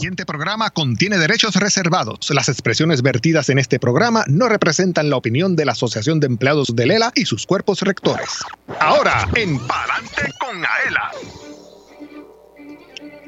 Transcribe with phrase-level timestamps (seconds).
[0.00, 2.30] siguiente programa contiene derechos reservados.
[2.30, 6.74] Las expresiones vertidas en este programa no representan la opinión de la Asociación de Empleados
[6.74, 8.38] de Lela y sus cuerpos rectores.
[8.78, 11.10] Ahora, en Palante con Aela.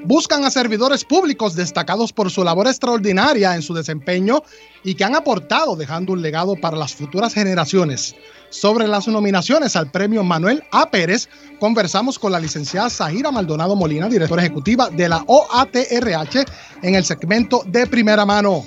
[0.05, 4.43] Buscan a servidores públicos destacados por su labor extraordinaria en su desempeño
[4.83, 8.17] y que han aportado dejando un legado para las futuras generaciones.
[8.51, 10.91] Sobre las nominaciones al premio Manuel A.
[10.91, 11.29] Pérez,
[11.61, 16.45] conversamos con la licenciada Zahira Maldonado Molina, directora ejecutiva de la OATRH,
[16.83, 18.65] en el segmento de primera mano.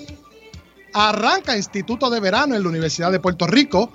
[0.93, 3.91] Arranca Instituto de Verano en la Universidad de Puerto Rico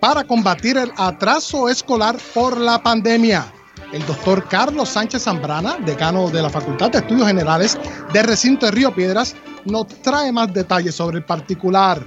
[0.00, 3.52] para combatir el atraso escolar por la pandemia.
[3.96, 7.78] El doctor Carlos Sánchez Zambrana, decano de la Facultad de Estudios Generales
[8.12, 12.06] de Recinto de Río Piedras, nos trae más detalles sobre el particular.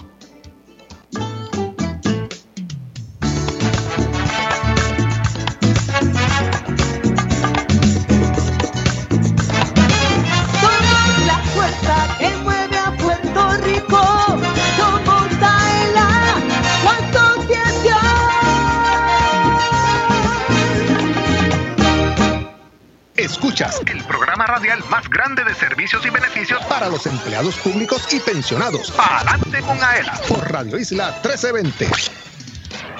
[23.26, 28.20] Escuchas el programa radial más grande de servicios y beneficios para los empleados públicos y
[28.20, 28.94] pensionados.
[28.96, 32.25] Adelante con AELA por Radio Isla 1320.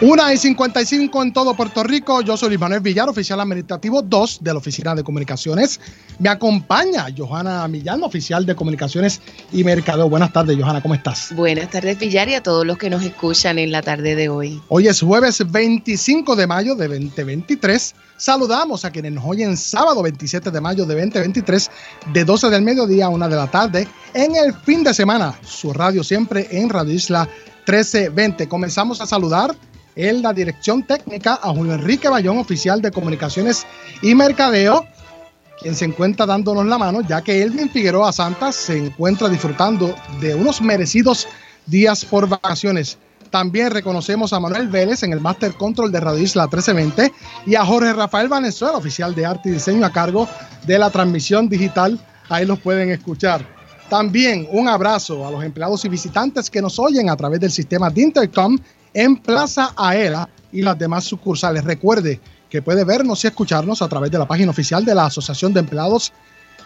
[0.03, 2.21] Una y 55 en todo Puerto Rico.
[2.21, 5.81] Yo soy Luis Manuel Villar, oficial administrativo 2 de la Oficina de Comunicaciones.
[6.19, 10.11] Me acompaña Johanna Millán, oficial de Comunicaciones y Mercadeo.
[10.11, 11.35] Buenas tardes, Johanna, ¿cómo estás?
[11.35, 14.61] Buenas tardes, Villar, y a todos los que nos escuchan en la tarde de hoy.
[14.69, 17.95] Hoy es jueves 25 de mayo de 2023.
[18.19, 21.71] Saludamos a quienes nos oyen sábado 27 de mayo de 2023,
[22.13, 25.35] de 12 del mediodía a 1 de la tarde, en el fin de semana.
[25.43, 27.27] Su radio siempre en Radio Isla
[27.67, 28.47] 1320.
[28.47, 29.57] Comenzamos a saludar
[29.97, 33.67] en la dirección técnica a Julio Enrique Bayón, oficial de Comunicaciones
[34.03, 34.87] y Mercadeo,
[35.61, 40.35] quien se encuentra dándonos la mano, ya que Elvin Figueroa Santa se encuentra disfrutando de
[40.35, 41.27] unos merecidos
[41.65, 42.99] días por vacaciones.
[43.31, 47.13] También reconocemos a Manuel Vélez en el Master Control de Radio Isla 1320
[47.47, 50.29] y a Jorge Rafael Vanezuela, oficial de arte y diseño a cargo
[50.67, 51.99] de la transmisión digital.
[52.29, 53.45] Ahí los pueden escuchar.
[53.89, 57.89] También un abrazo a los empleados y visitantes que nos oyen a través del sistema
[57.89, 58.59] de Intercom
[58.97, 61.65] en Plaza Aera y las demás sucursales.
[61.65, 62.19] Recuerde
[62.49, 65.61] que puede vernos y escucharnos a través de la página oficial de la Asociación de
[65.61, 66.15] Empleados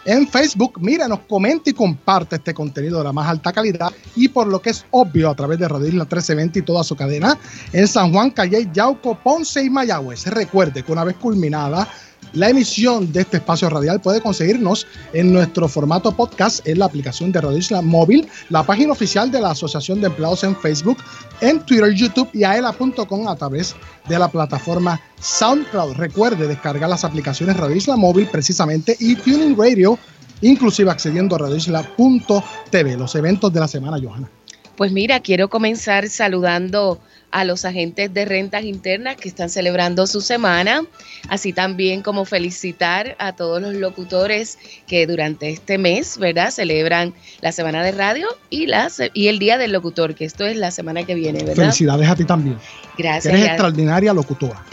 [0.05, 0.79] en Facebook.
[0.81, 4.69] Míranos, comenta y comparte este contenido de la más alta calidad y por lo que
[4.69, 7.37] es obvio a través de Radio Isla 1320 y toda su cadena
[7.73, 10.25] en San Juan, Calle, Yauco, Ponce y Mayagüez.
[10.27, 11.85] Recuerde que una vez culminada
[12.33, 17.31] la emisión de este espacio radial puede conseguirnos en nuestro formato podcast en la aplicación
[17.31, 20.97] de Radio Isla Móvil, la página oficial de la Asociación de Empleados en Facebook,
[21.41, 23.75] en Twitter, YouTube y aela.com a través
[24.07, 25.95] de la plataforma SoundCloud.
[25.95, 29.99] Recuerde descargar las aplicaciones Radio Isla Móvil precisamente y Tuning Radio,
[30.41, 32.97] inclusive accediendo a radioisla.tv.
[32.97, 34.29] Los eventos de la semana, Johanna.
[34.77, 36.99] Pues mira, quiero comenzar saludando
[37.31, 40.85] a los agentes de rentas internas que están celebrando su semana,
[41.29, 47.51] así también como felicitar a todos los locutores que durante este mes, ¿verdad?, celebran la
[47.51, 51.03] semana de radio y, la, y el Día del Locutor, que esto es la semana
[51.03, 51.63] que viene, ¿verdad?
[51.63, 52.57] Felicidades a ti también.
[52.97, 53.33] Gracias.
[53.33, 54.63] Eres extraordinaria locutora.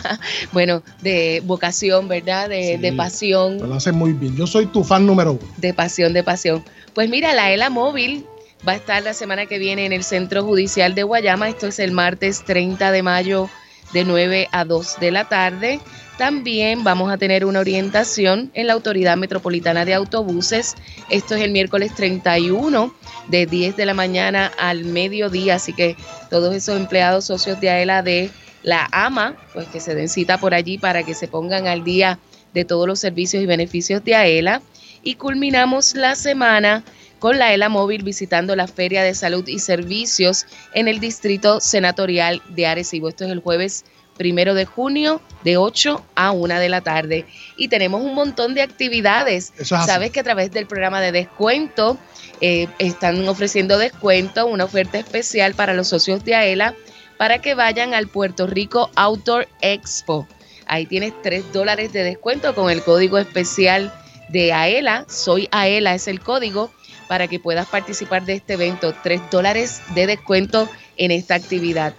[0.52, 2.48] bueno, de vocación, ¿verdad?
[2.48, 3.58] De, de pasión.
[3.58, 4.36] Lo haces muy bien.
[4.36, 5.52] Yo soy tu fan número uno.
[5.58, 6.64] De pasión, de pasión.
[6.94, 8.24] Pues mira, la ELA móvil
[8.66, 11.48] va a estar la semana que viene en el Centro Judicial de Guayama.
[11.48, 13.50] Esto es el martes 30 de mayo
[13.92, 15.80] de 9 a 2 de la tarde.
[16.18, 20.74] También vamos a tener una orientación en la Autoridad Metropolitana de Autobuses.
[21.10, 22.94] Esto es el miércoles 31
[23.28, 25.56] de 10 de la mañana al mediodía.
[25.56, 25.96] Así que
[26.30, 28.30] todos esos empleados socios de AELA de
[28.62, 32.18] la AMA, pues que se den cita por allí para que se pongan al día
[32.54, 34.62] de todos los servicios y beneficios de AELA.
[35.02, 36.82] Y culminamos la semana
[37.26, 42.40] con la ELA Móvil visitando la Feria de Salud y Servicios en el Distrito Senatorial
[42.50, 43.08] de Arecibo.
[43.08, 43.84] Esto es el jueves
[44.16, 47.26] primero de junio, de 8 a 1 de la tarde.
[47.56, 49.52] Y tenemos un montón de actividades.
[49.64, 51.98] Sabes que a través del programa de descuento
[52.40, 56.76] eh, están ofreciendo descuento, una oferta especial para los socios de AELA
[57.18, 60.28] para que vayan al Puerto Rico Outdoor Expo.
[60.66, 63.92] Ahí tienes 3 dólares de descuento con el código especial
[64.28, 65.06] de AELA.
[65.08, 66.70] Soy AELA es el código
[67.08, 68.94] para que puedas participar de este evento.
[69.02, 71.94] 3 dólares de descuento en esta actividad.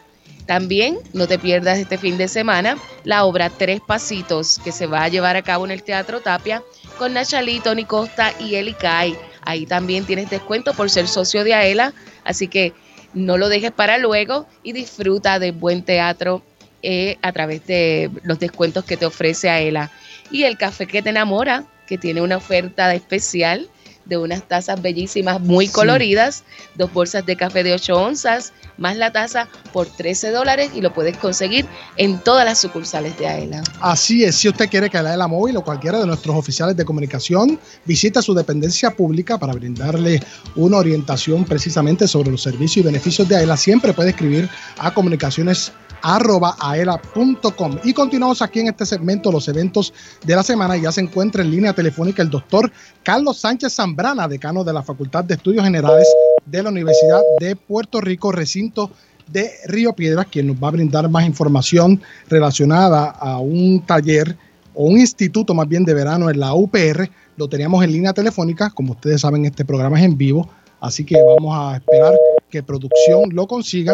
[0.47, 5.03] También no te pierdas este fin de semana la obra Tres Pasitos que se va
[5.03, 6.63] a llevar a cabo en el Teatro Tapia
[6.97, 9.15] con Nachalí, Tony Costa y Eli Kai.
[9.41, 11.93] Ahí también tienes descuento por ser socio de AELA,
[12.23, 12.73] así que
[13.13, 16.41] no lo dejes para luego y disfruta de buen teatro
[16.81, 19.91] eh, a través de los descuentos que te ofrece AELA.
[20.31, 23.69] Y el café que te enamora, que tiene una oferta especial
[24.07, 26.43] de unas tazas bellísimas, muy coloridas,
[26.75, 30.93] dos bolsas de café de 8 onzas, más la taza por 13 dólares y lo
[30.93, 31.65] puedes conseguir
[31.97, 33.63] en todas las sucursales de AELA.
[33.81, 37.59] Así es, si usted quiere que AELA Móvil o cualquiera de nuestros oficiales de comunicación
[37.85, 40.21] visite su dependencia pública para brindarle
[40.55, 45.71] una orientación precisamente sobre los servicios y beneficios de AELA, siempre puede escribir a comunicaciones
[46.07, 47.79] arroba aela.com.
[47.83, 49.93] Y continuamos aquí en este segmento, los eventos
[50.25, 50.77] de la semana.
[50.77, 52.71] Ya se encuentra en línea telefónica el doctor
[53.03, 56.07] Carlos Sánchez Zambrana, decano de la Facultad de Estudios Generales
[56.45, 58.89] de la Universidad de Puerto Rico, recinto
[59.27, 64.37] de Río Piedras, quien nos va a brindar más información relacionada a un taller
[64.73, 67.09] o un instituto más bien de verano en la UPR.
[67.35, 70.47] Lo teníamos en línea telefónica, como ustedes saben, este programa es en vivo,
[70.79, 72.13] así que vamos a esperar
[72.49, 73.93] que producción lo consiga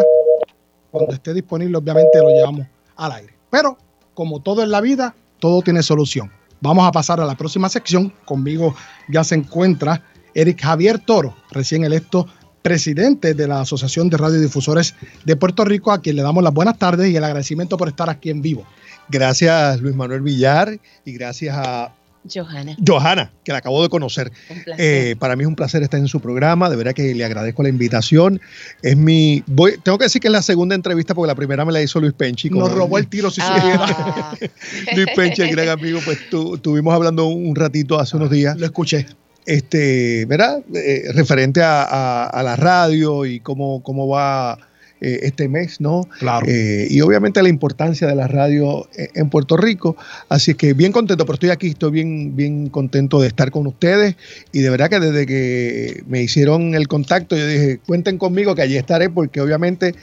[0.94, 3.34] cuando esté disponible, obviamente lo llevamos al aire.
[3.50, 3.76] Pero,
[4.14, 6.30] como todo en la vida, todo tiene solución.
[6.60, 8.12] Vamos a pasar a la próxima sección.
[8.24, 8.76] Conmigo
[9.08, 10.04] ya se encuentra
[10.34, 12.28] Eric Javier Toro, recién electo
[12.62, 14.94] presidente de la Asociación de Radiodifusores
[15.24, 18.08] de Puerto Rico, a quien le damos las buenas tardes y el agradecimiento por estar
[18.08, 18.64] aquí en vivo.
[19.08, 21.92] Gracias Luis Manuel Villar y gracias a
[22.32, 22.76] Johanna.
[22.86, 24.32] Johanna, que la acabo de conocer.
[24.78, 26.70] Eh, para mí es un placer estar en su programa.
[26.70, 28.40] De verdad que le agradezco la invitación.
[28.82, 29.42] Es mi.
[29.46, 32.00] Voy, tengo que decir que es la segunda entrevista porque la primera me la hizo
[32.00, 32.50] Luis Penchi.
[32.50, 34.34] Nos robó el tiro si ah.
[34.96, 38.56] Luis Penchi, el gran amigo, pues estuvimos hablando un ratito hace unos días.
[38.58, 39.06] Lo escuché.
[39.46, 40.62] Este, ¿verdad?
[40.74, 44.58] Eh, referente a, a, la radio y cómo, cómo va
[45.00, 46.08] eh, este mes, ¿no?
[46.20, 46.46] Claro.
[46.48, 49.96] Eh, y obviamente la importancia de la radio eh, en Puerto Rico.
[50.28, 54.14] Así que bien contento, pero estoy aquí, estoy bien, bien contento de estar con ustedes.
[54.52, 58.62] Y de verdad que desde que me hicieron el contacto, yo dije, cuenten conmigo que
[58.62, 59.94] allí estaré, porque obviamente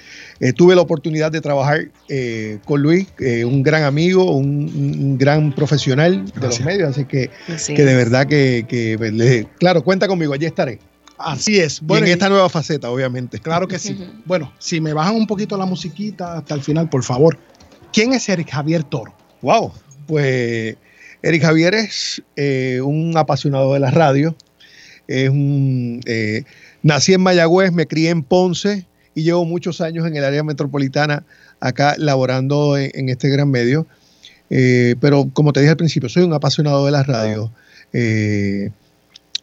[0.55, 1.87] tuve la oportunidad de trabajar
[2.65, 3.07] con Luis,
[3.45, 6.89] un gran amigo, un, gran profesional de los medios.
[6.89, 10.79] Así que, que de verdad que, que, claro, cuenta conmigo, allí estaré.
[11.23, 11.81] Así es.
[11.81, 13.39] Bueno, en esta nueva faceta, obviamente.
[13.39, 13.97] Claro que sí.
[14.25, 17.37] Bueno, si me bajan un poquito la musiquita hasta el final, por favor.
[17.93, 19.13] ¿Quién es Eric Javier Toro?
[19.41, 19.73] Wow,
[20.07, 20.77] pues
[21.21, 24.35] Eric Javier es eh, un apasionado de la radio.
[25.07, 26.43] Es un, eh,
[26.83, 31.25] nací en Mayagüez, me crié en Ponce y llevo muchos años en el área metropolitana
[31.59, 33.87] acá laborando en, este gran medio.
[34.49, 37.51] Eh, pero como te dije al principio, soy un apasionado de la radio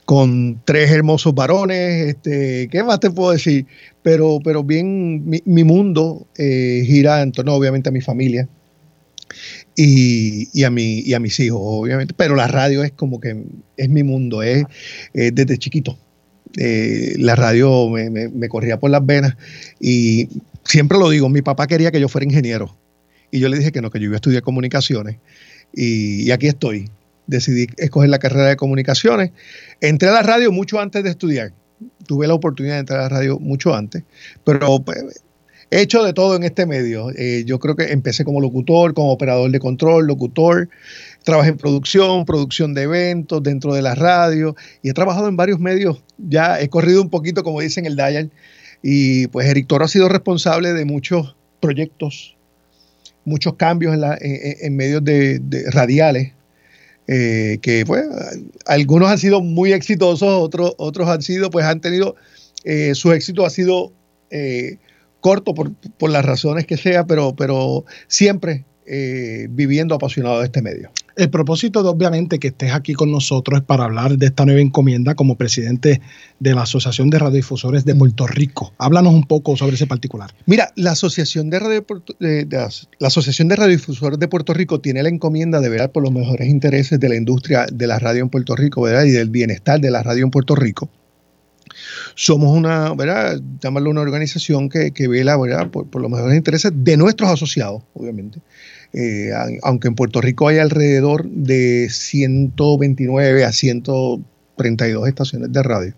[0.08, 3.66] con tres hermosos varones, este, ¿qué más te puedo decir?
[4.02, 8.48] Pero, pero bien, mi, mundo eh, gira en torno obviamente a mi familia
[9.76, 13.36] y, a mi, y a mis hijos, obviamente, pero la radio es como que
[13.76, 14.64] es mi mundo, es,
[15.12, 15.98] desde chiquito.
[16.56, 19.36] Eh, la radio me, corría por las venas
[19.78, 20.30] y
[20.64, 22.74] siempre lo digo, mi papá quería que yo fuera ingeniero
[23.30, 25.18] y yo le dije que no, que yo iba a estudiar comunicaciones
[25.74, 26.88] y aquí estoy
[27.28, 29.30] decidí escoger la carrera de comunicaciones.
[29.80, 31.52] Entré a la radio mucho antes de estudiar.
[32.06, 34.02] Tuve la oportunidad de entrar a la radio mucho antes,
[34.44, 35.22] pero pues,
[35.70, 37.10] he hecho de todo en este medio.
[37.10, 40.68] Eh, yo creo que empecé como locutor, como operador de control, locutor.
[41.22, 45.60] Trabajé en producción, producción de eventos dentro de la radio y he trabajado en varios
[45.60, 46.02] medios.
[46.16, 48.30] Ya he corrido un poquito, como dicen el Dial.
[48.82, 52.36] Y pues Eric Toro ha sido responsable de muchos proyectos,
[53.24, 56.32] muchos cambios en, medios de radiales
[57.08, 58.04] eh, que pues
[58.66, 62.16] algunos han sido muy exitosos, otros, otros han sido, pues han tenido,
[62.64, 63.92] eh, su éxito ha sido
[64.30, 64.76] eh,
[65.20, 70.62] corto por, por, las razones que sea, pero, pero siempre eh, viviendo apasionado de este
[70.62, 70.90] medio.
[71.18, 74.60] El propósito, de, obviamente, que estés aquí con nosotros es para hablar de esta nueva
[74.60, 76.00] encomienda como presidente
[76.38, 78.72] de la Asociación de Radiodifusores de Puerto Rico.
[78.78, 80.32] Háblanos un poco sobre ese particular.
[80.46, 86.12] Mira, la Asociación de, Radiodifusores de Puerto Rico tiene la encomienda de velar por los
[86.12, 89.02] mejores intereses de la industria de la radio en Puerto Rico ¿verdad?
[89.02, 90.88] y del bienestar de la radio en Puerto Rico
[92.14, 95.36] somos una, una organización que, que vela.
[95.70, 98.40] Por, por, los mejores intereses de nuestros asociados, obviamente.
[98.92, 99.30] Eh,
[99.62, 105.94] aunque en Puerto Rico hay alrededor de 129 a 132 estaciones de radio.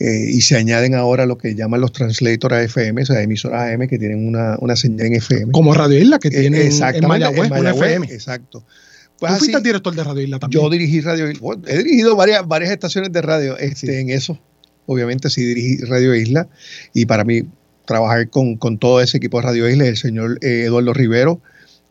[0.00, 3.86] Eh, y se añaden ahora lo que llaman los translators FM, o sea, emisoras AM
[3.86, 5.52] que tienen una, una señal en FM.
[5.52, 8.06] Como Radio Isla, que tiene eh, en Mayagüez, en FM.
[8.06, 8.64] Exacto.
[9.18, 10.62] Pues ¿Tú fuiste así, director de Radio Isla también?
[10.62, 11.58] Yo dirigí Radio Isla.
[11.66, 13.92] He dirigido varias, varias estaciones de radio este, sí.
[13.92, 14.38] en eso.
[14.86, 16.48] Obviamente sí dirigí Radio Isla.
[16.94, 17.42] Y para mí,
[17.84, 21.42] trabajar con, con todo ese equipo de Radio Isla, el señor eh, Eduardo Rivero,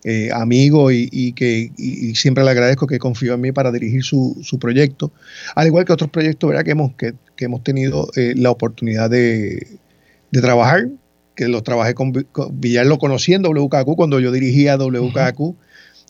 [0.04, 4.04] eh, amigo y, y que y, siempre le agradezco que confió en mí para dirigir
[4.04, 5.12] su, su proyecto,
[5.56, 6.64] al igual que otros proyectos ¿verdad?
[6.64, 9.68] Que, hemos, que, que hemos tenido eh, la oportunidad de,
[10.32, 10.88] de, trabajar,
[11.36, 15.52] que los trabajé con, con Villar, lo conocí en WKQ cuando yo dirigía WKQ, uh
[15.52, 15.56] -huh.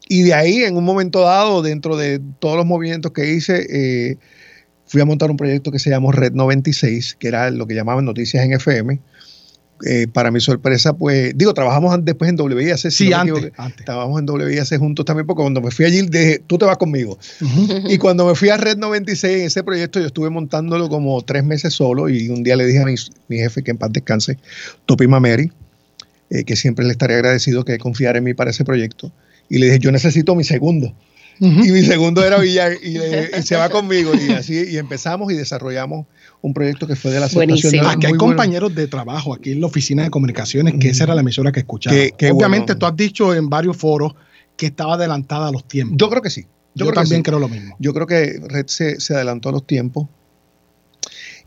[0.07, 4.17] y de ahí en un momento dado, dentro de todos los movimientos que hice, eh,
[4.85, 8.05] fui a montar un proyecto que se llamó Red 96, que era lo que llamaban
[8.05, 8.99] Noticias en FM,
[9.85, 12.77] eh, para mi sorpresa, pues, digo, trabajamos después en WIAC.
[12.89, 16.41] Sí, no antes, antes, Estábamos en WIAC juntos también, porque cuando me fui allí, dije,
[16.45, 17.17] tú te vas conmigo.
[17.41, 17.93] Uh -huh.
[17.93, 21.43] Y cuando me fui a Red 96, en ese proyecto, yo estuve montándolo como tres
[21.43, 22.95] meses solo, y un día le dije a mi,
[23.27, 24.37] mi jefe, que en paz descanse,
[24.85, 25.51] Topi Mameri,
[26.29, 29.11] eh, que siempre le estaré agradecido que confiara en mí para ese proyecto,
[29.49, 30.93] y le dije, yo necesito mi segundo.
[31.39, 31.67] Uh -huh.
[31.67, 35.31] Y mi segundo era Villar, y, le, y se va conmigo, y así, y empezamos
[35.31, 36.05] y desarrollamos
[36.41, 37.85] un proyecto que fue de la asociación.
[37.85, 38.81] Aquí hay compañeros bueno.
[38.81, 41.95] de trabajo, aquí en la oficina de comunicaciones, que esa era la emisora que escuchaba.
[41.95, 42.79] Que, que Obviamente bueno.
[42.79, 44.13] tú has dicho en varios foros
[44.57, 45.97] que estaba adelantada a los tiempos.
[45.97, 46.41] Yo creo que sí.
[46.75, 47.23] Yo, Yo creo también sí.
[47.23, 47.75] creo lo mismo.
[47.79, 50.07] Yo creo que Red se, se, adelantó a los tiempos.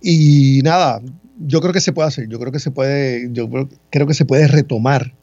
[0.00, 1.00] Y nada,
[1.38, 2.28] yo creo que se puede hacer.
[2.28, 3.48] Yo creo que se puede, yo
[3.90, 5.14] creo que se puede retomar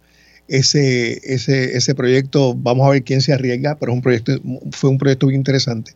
[0.50, 4.34] ese, ese, ese proyecto, vamos a ver quién se arriesga, pero es un proyecto,
[4.72, 5.94] fue un proyecto bien interesante,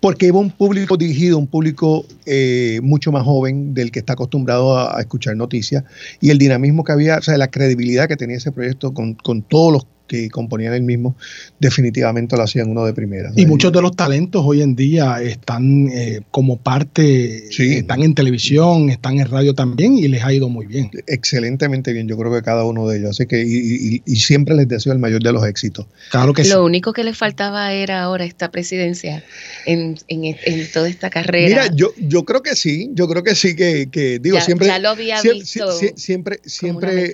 [0.00, 4.76] porque iba un público dirigido, un público eh, mucho más joven del que está acostumbrado
[4.76, 5.84] a, a, escuchar noticias,
[6.20, 9.42] y el dinamismo que había, o sea, la credibilidad que tenía ese proyecto con, con
[9.42, 11.16] todos los que componían el mismo,
[11.58, 13.32] definitivamente lo hacían uno de primera.
[13.36, 17.76] Y muchos de los talentos hoy en día están eh, como parte, sí.
[17.76, 20.90] están en televisión, están en radio también y les ha ido muy bien.
[21.06, 23.10] Excelentemente bien, yo creo que cada uno de ellos.
[23.10, 25.86] Así que, y, y, y siempre les deseo el mayor de los éxitos.
[26.10, 26.56] Claro que Lo sí.
[26.56, 29.24] único que les faltaba era ahora esta presidencia
[29.66, 31.48] en, en, en, toda esta carrera.
[31.48, 34.66] Mira, yo, yo creo que sí, yo creo que sí, que, que digo, ya, siempre.
[34.66, 35.72] Ya lo había siempre, visto.
[35.96, 37.12] Siempre, siempre.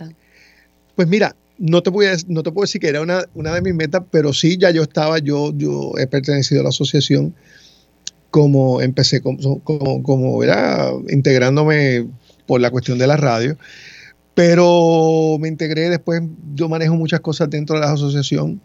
[0.97, 3.61] Pues mira, no te, voy a, no te puedo decir que era una, una, de
[3.61, 7.35] mis metas, pero sí ya yo estaba, yo, yo he pertenecido a la asociación
[8.31, 12.09] como empecé como, como, como era integrándome
[12.47, 13.59] por la cuestión de la radio,
[14.35, 16.23] pero me integré después,
[16.55, 18.63] yo manejo muchas cosas dentro de la asociación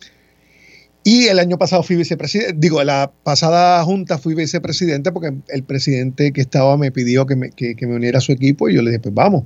[1.07, 6.33] y el año pasado fui vicepresidente, digo, la pasada junta fui vicepresidente porque el presidente
[6.33, 8.81] que estaba me pidió que me, que, que me uniera a su equipo y yo
[8.81, 9.43] le dije, pues vamos.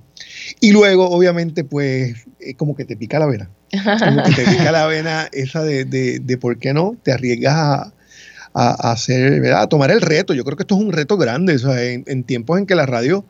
[0.61, 3.49] Y luego, obviamente, pues, es como que te pica la vena.
[3.73, 7.55] Como que te pica la vena esa de, de, de por qué no te arriesgas
[7.55, 9.63] a, a, a, hacer, ¿verdad?
[9.63, 10.33] A tomar el reto.
[10.33, 11.55] Yo creo que esto es un reto grande.
[11.55, 13.25] O sea, en, en tiempos en que la radio,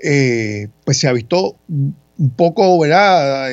[0.00, 3.50] eh, pues, se ha visto un poco, ¿verdad?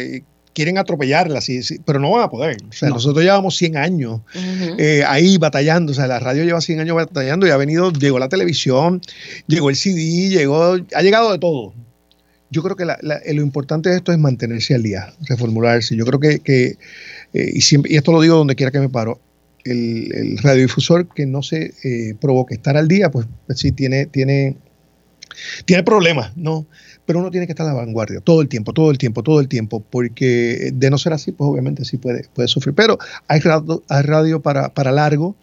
[0.60, 2.58] Quieren atropellarla, sí, sí, pero no van a poder.
[2.70, 2.96] O sea, no.
[2.96, 4.76] nosotros llevamos 100 años uh -huh.
[4.78, 8.20] eh, ahí batallando, o sea, la radio lleva 100 años batallando y ha venido, llegó
[8.20, 9.00] la televisión,
[9.48, 11.74] llegó el CD, llegó, ha llegado de todo.
[12.52, 15.96] Yo creo que la, la, lo importante de esto es mantenerse al día, reformularse.
[15.96, 16.78] Yo creo que, que
[17.34, 19.22] eh, y, siempre, y, esto lo digo donde quiera que me paro,
[19.64, 24.08] el, el radiodifusor que no se eh, provoque estar al día, pues, pues sí tiene,
[24.08, 24.58] tiene,
[25.64, 26.68] tiene problemas, ¿no?
[27.10, 29.40] Pero uno tiene que estar a la vanguardia todo el tiempo, todo el tiempo, todo
[29.40, 32.76] el tiempo, porque de no ser así, pues obviamente sí puede, puede sufrir.
[32.76, 35.36] Pero hay radio, hay radio para, para largo.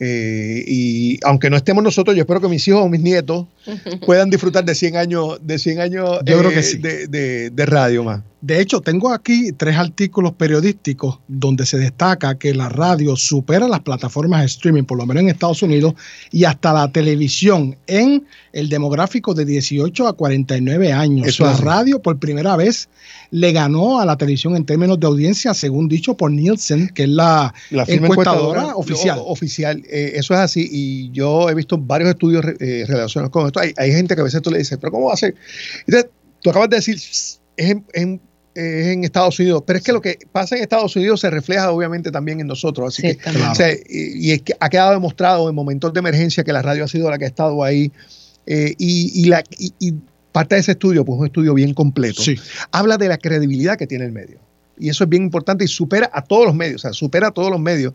[0.00, 3.46] Eh, y aunque no estemos nosotros, yo espero que mis hijos o mis nietos
[4.04, 6.76] puedan disfrutar de 100 años, de 100 años yo eh, creo que sí.
[6.76, 8.20] de, de, de, radio más.
[8.40, 13.80] De hecho, tengo aquí tres artículos periodísticos donde se destaca que la radio supera las
[13.80, 15.94] plataformas de streaming, por lo menos en Estados Unidos,
[16.30, 21.26] y hasta la televisión en el demográfico de 18 a 49 años.
[21.26, 22.88] Eso la radio por primera vez
[23.32, 27.08] le ganó a la televisión en términos de audiencia, según dicho por Nielsen, que es
[27.08, 29.20] la, la encuestadora, encuestadora, oficial.
[29.24, 29.82] oficial.
[29.90, 33.58] Eh, eso es así y yo he visto varios estudios eh, relacionados con esto.
[33.58, 35.34] Hay, hay, gente que a veces tú le dices, pero ¿cómo va a ser?
[35.86, 36.98] Entonces, tú acabas de decir,
[37.58, 38.20] es en, en
[38.54, 41.70] es en Estados Unidos, pero es que lo que pasa en Estados Unidos se refleja
[41.70, 43.52] obviamente también en nosotros, así sí, que, claro.
[43.52, 46.62] o sea, y, y, es que ha quedado demostrado en momentos de emergencia que la
[46.62, 47.92] radio ha sido la que ha estado ahí
[48.46, 49.94] eh, y, y, la, y,
[50.32, 52.36] parte de ese estudio, pues un estudio bien completo, sí.
[52.72, 54.40] habla de la credibilidad que tiene el medio
[54.78, 57.30] y eso es bien importante y supera a todos los medios, o sea, supera a
[57.30, 57.94] todos los medios.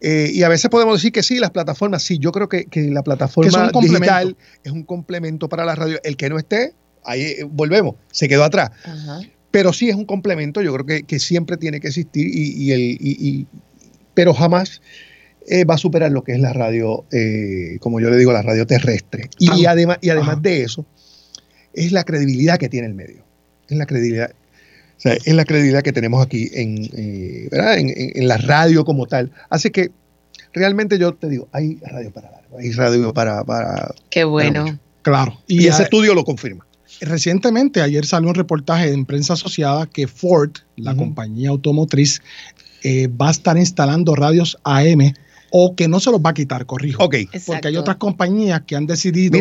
[0.00, 2.90] Eh, y a veces podemos decir que sí, las plataformas, sí, yo creo que, que
[2.90, 5.98] la plataforma digital es un complemento para la radio.
[6.04, 8.70] El que no esté, ahí eh, volvemos, se quedó atrás.
[9.50, 12.98] Pero sí es un complemento, yo creo que, que siempre tiene que existir, y, el,
[13.00, 13.46] y,
[14.12, 14.82] pero jamás
[15.46, 17.04] eh, va a superar lo que es la radio,
[17.80, 19.30] como yo le digo, la radio terrestre.
[19.38, 20.84] Y, además, y además de eso,
[21.72, 23.24] es la credibilidad que tiene el medio.
[23.68, 24.34] Es la credibilidad.
[24.96, 29.32] O sea, es la credibilidad que tenemos aquí en, eh, en, la radio como tal.
[29.50, 29.90] Así que
[30.52, 33.44] realmente yo te digo, hay radio para largo, hay radio para...
[33.44, 34.78] para Qué bueno.
[35.02, 35.40] claro.
[35.46, 36.64] Y, ese estudio lo confirma.
[37.00, 42.22] Recientemente, ayer salió un reportaje en prensa asociada que Ford, la compañía automotriz,
[42.82, 45.14] eh, va a estar instalando radios AM
[45.50, 47.02] o que no se los va a quitar, corrijo.
[47.04, 47.16] Ok.
[47.46, 49.38] Porque hay otras compañías que han decidido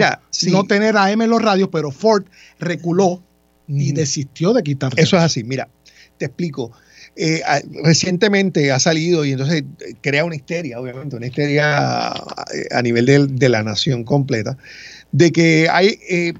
[0.51, 2.25] no tener AM en los radios, pero Ford
[2.59, 3.23] reculó
[3.67, 4.93] y desistió de quitar.
[4.95, 5.43] Eso es así.
[5.43, 5.69] Mira,
[6.17, 6.71] te explico.
[7.15, 7.41] Eh,
[7.83, 13.49] recientemente ha salido y entonces eh, crea una histeria, obviamente, una histeria a, nivel de,
[13.49, 14.57] la nación completa,
[15.11, 16.33] de que hay eh,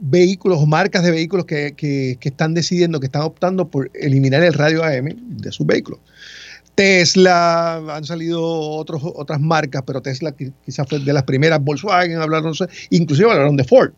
[0.00, 4.82] vehículos, marcas de vehículos que, que, están decidiendo, que están optando por eliminar el radio
[4.82, 6.00] AM de sus vehículos.
[6.74, 12.54] Tesla, han salido otros, otras marcas, pero Tesla quizás fue de las primeras, Volkswagen hablaron,
[12.88, 13.92] inclusive hablaron de Ford.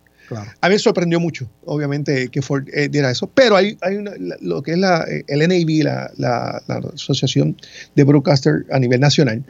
[0.60, 4.12] A mí me sorprendió mucho, obviamente, que Ford eh, diera eso, pero hay, hay una,
[4.40, 7.56] lo que es la, eh, el NAB, la, la, la Asociación
[7.94, 9.44] de Broadcaster a nivel nacional,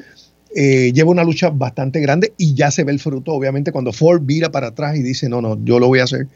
[0.54, 4.20] eh, lleva una lucha bastante grande y ya se ve el fruto, obviamente, cuando Ford
[4.22, 6.28] vira para atrás y dice, no, no, yo lo voy a hacer.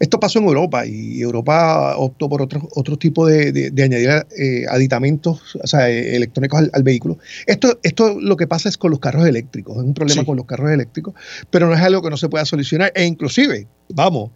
[0.00, 5.56] Esto pasó en Europa y Europa optó por otro, otro tipo de, añadir eh, aditamentos
[5.62, 7.18] o sea, eh, electrónicos al, vehículo.
[7.46, 10.46] Esto, esto lo que pasa es con los carros eléctricos, es un problema con los
[10.46, 11.14] carros eléctricos,
[11.50, 12.92] pero no es algo que no se pueda solucionar.
[12.94, 14.30] E inclusive, vamos,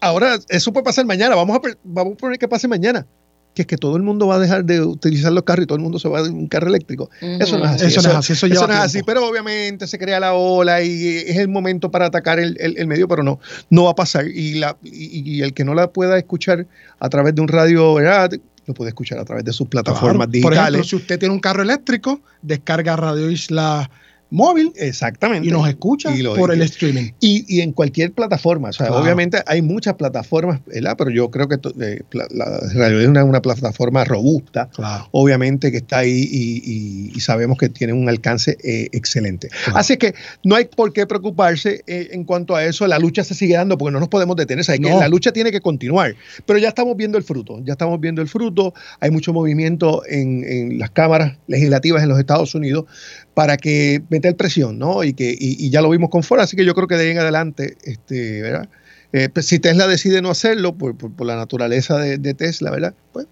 [0.00, 3.06] ahora eso puede pasar mañana, vamos a, vamos a poner que pase mañana
[3.54, 5.76] que es que todo el mundo va a dejar de utilizar los carros y todo
[5.76, 7.10] el mundo se va a un carro eléctrico.
[7.20, 7.86] Eso no es así.
[7.86, 8.32] Eso, no es así.
[8.32, 9.02] Eso, no es así.
[9.02, 13.22] Pero obviamente se crea la ola y es el momento para atacar el, medio, pero
[13.22, 14.26] no, no va a pasar.
[14.26, 16.66] Y, la, y, el que no la pueda escuchar
[16.98, 18.30] a través de un radio, ¿verdad?
[18.66, 20.58] lo puede escuchar a través de sus plataformas digitales.
[20.58, 23.90] Por ejemplo, si usted tiene un carro eléctrico, descarga Radio Isla
[24.32, 24.72] móvil.
[24.76, 25.46] Exactamente.
[25.46, 27.12] Y nos escucha por el streaming.
[27.20, 28.70] Y, en cualquier plataforma.
[28.70, 30.96] O sea, obviamente hay muchas plataformas, ¿verdad?
[30.96, 34.70] Pero yo creo que eh, la, radio es una, plataforma robusta.
[35.10, 39.48] Obviamente que está ahí y, sabemos que tiene un alcance eh, excelente.
[39.74, 42.86] Así que no hay por qué preocuparse eh, en cuanto a eso.
[42.88, 44.64] La lucha se sigue dando porque no nos podemos detener.
[44.68, 46.16] O la lucha tiene que continuar.
[46.46, 47.60] Pero ya estamos viendo el fruto.
[47.64, 48.74] Ya estamos viendo el fruto.
[48.98, 52.86] Hay mucho movimiento en, en las cámaras legislativas en los Estados Unidos
[53.34, 55.04] para que meter presión, ¿no?
[55.04, 57.10] Y que y, ya lo vimos con Ford, así que yo creo que de ahí
[57.10, 58.68] en adelante, este, ¿verdad?
[59.12, 62.94] Eh, pues, si Tesla decide no hacerlo por, la naturaleza de, Tesla, ¿verdad?
[63.12, 63.26] Pues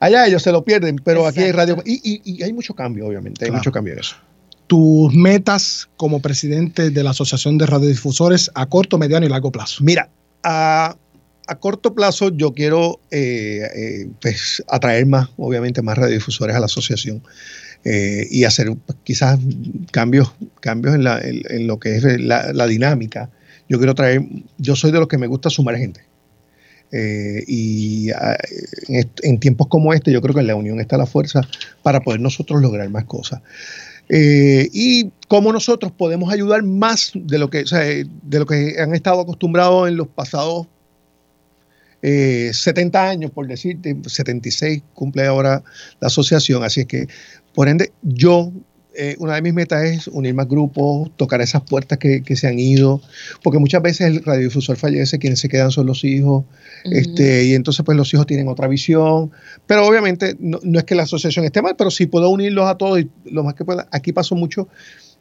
[0.00, 3.50] allá ellos se lo pierden, pero aquí hay radio y, hay mucho cambio, obviamente, hay
[3.50, 4.16] mucho cambio en eso.
[4.66, 9.84] Tus metas como presidente de la Asociación de Radiodifusores a corto, mediano y largo plazo.
[9.84, 10.08] Mira,
[10.42, 10.96] a,
[11.60, 17.22] corto plazo yo quiero eh, eh, pues, atraer más, obviamente, más radiodifusores a la asociación.
[17.84, 19.38] Eh, y hacer quizás
[19.92, 23.30] cambios, cambios en, lo que es la, dinámica.
[23.68, 24.22] Yo quiero traer,
[24.58, 26.00] yo soy de los que me gusta sumar gente.
[26.90, 28.36] Eh, y ah,
[29.22, 31.42] en, tiempos como este, yo creo que en la unión está la fuerza
[31.82, 33.40] para poder nosotros lograr más cosas.
[34.08, 39.20] Eh, y cómo nosotros podemos ayudar más de lo que, de lo que han estado
[39.20, 40.66] acostumbrados en los pasados
[42.02, 45.64] 70 años, por decirte, 76 cumple ahora
[46.00, 47.08] la asociación, así es que
[47.56, 48.52] por ende, yo,
[48.94, 52.58] eh, una de mis metas es unir más grupos, tocar esas puertas que, se han
[52.58, 53.00] ido,
[53.42, 56.44] porque muchas veces el radiodifusor fallece, quienes se quedan son los hijos,
[56.84, 59.30] este, y entonces pues los hijos tienen otra visión,
[59.66, 63.00] pero obviamente no, es que la asociación esté mal, pero sí puedo unirlos a todos
[63.00, 63.88] y lo más que pueda.
[63.90, 64.68] Aquí pasó mucho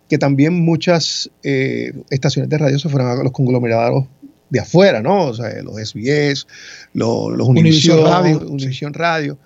[0.10, 4.08] que también muchas eh, estaciones de radio se fueron a los conglomerados
[4.50, 5.28] de afuera, ¿no?
[5.28, 6.48] O sea, los SBS,
[6.92, 8.40] los, los Univision, Radio.
[8.46, 9.38] Univision Radio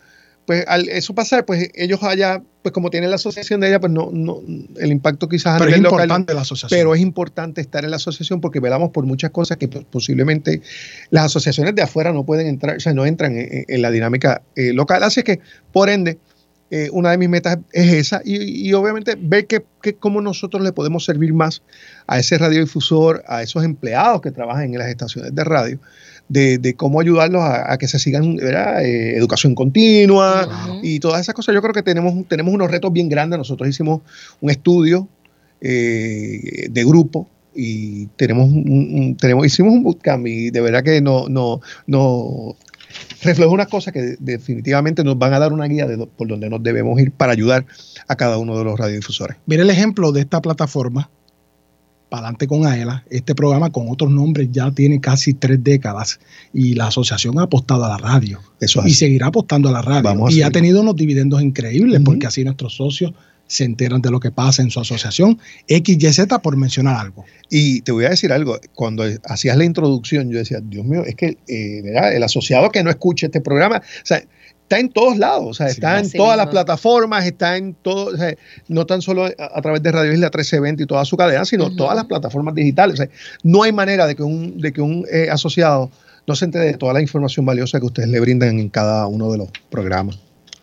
[0.49, 3.93] pues al eso pasar, pues ellos allá, pues como tienen la asociación de ella, pues
[3.93, 4.41] no, no
[4.79, 6.75] el impacto quizás a pero nivel es importante la asociación.
[6.75, 10.63] Pero es importante estar en la asociación porque velamos por muchas cosas que pues, posiblemente
[11.11, 14.73] las asociaciones de afuera no pueden entrar, o sea, no entran en, la dinámica eh,
[14.73, 15.03] local.
[15.03, 15.39] Así que,
[15.71, 16.17] por ende,
[16.71, 19.63] eh, una de mis metas es esa y, obviamente ver que,
[19.99, 21.61] cómo nosotros le podemos servir más
[22.07, 25.79] a ese radiodifusor, a esos empleados que trabajan en las estaciones de radio,
[26.29, 28.85] de, cómo ayudarlos a, que se sigan, ¿verdad?
[28.85, 31.53] Eh, educación continua y todas esas cosas.
[31.55, 33.37] Yo creo que tenemos, tenemos unos retos bien grandes.
[33.37, 34.01] Nosotros hicimos
[34.39, 35.07] un estudio
[35.61, 38.49] eh, de grupo y tenemos,
[39.19, 42.55] tenemos hicimos un bootcamp y de verdad que no, no, no
[43.23, 46.63] refleja unas cosas que definitivamente nos van a dar una guía de por donde nos
[46.63, 47.65] debemos ir para ayudar
[48.07, 49.37] a cada uno de los radiodifusores.
[49.47, 51.09] Mire el ejemplo de esta plataforma,
[52.09, 53.05] Palante con AELA.
[53.09, 56.19] Este programa con otros nombres ya tiene casi tres décadas
[56.53, 58.39] y la asociación ha apostado a la radio.
[58.59, 60.03] Eso es y seguirá apostando a la radio.
[60.03, 63.13] Vamos y ha tenido unos dividendos increíbles porque así nuestros socios
[63.49, 65.39] se enteran de lo que pasa en su asociación.
[65.67, 67.25] XYZ por mencionar algo.
[67.49, 71.15] Y te voy a decir algo, cuando hacías la introducción, yo decía, Dios mío, es
[71.15, 71.81] que eh,
[72.13, 74.23] el asociado que no escuche este programa, o sea,
[74.69, 78.13] está en todos lados, o sea, Sí, está en todas las plataformas, está en todo,
[78.13, 78.35] o sea,
[78.67, 81.65] no tan solo a, a través de Radio Isla 1320 y toda su cadena, sino
[81.65, 81.75] Ujú.
[81.75, 82.93] todas las plataformas digitales.
[82.93, 83.09] O sea,
[83.41, 85.89] no hay manera de que un, de que un eh, asociado
[86.27, 89.31] no se entere de toda la información valiosa que ustedes le brindan en cada uno
[89.31, 90.19] de los programas.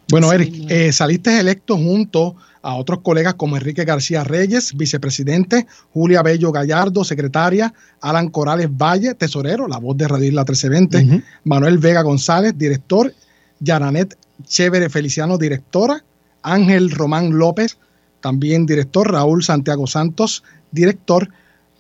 [0.09, 0.67] Bueno, Sí, Eric, no.
[0.71, 7.03] eh, saliste electo junto a otros colegas como Enrique García Reyes, vicepresidente, Julia Bello Gallardo,
[7.03, 11.23] secretaria, Alan Corales Valle, tesorero, la voz de Radio Isla 1320, Ujú.
[11.45, 13.13] Manuel Vega González, director,
[13.61, 14.17] Yaranet
[14.47, 16.05] Chévere Feliciano, directora,
[16.43, 17.79] Ángel Román López,
[18.21, 20.43] también director, Raúl Santiago Santos,
[20.73, 21.29] director,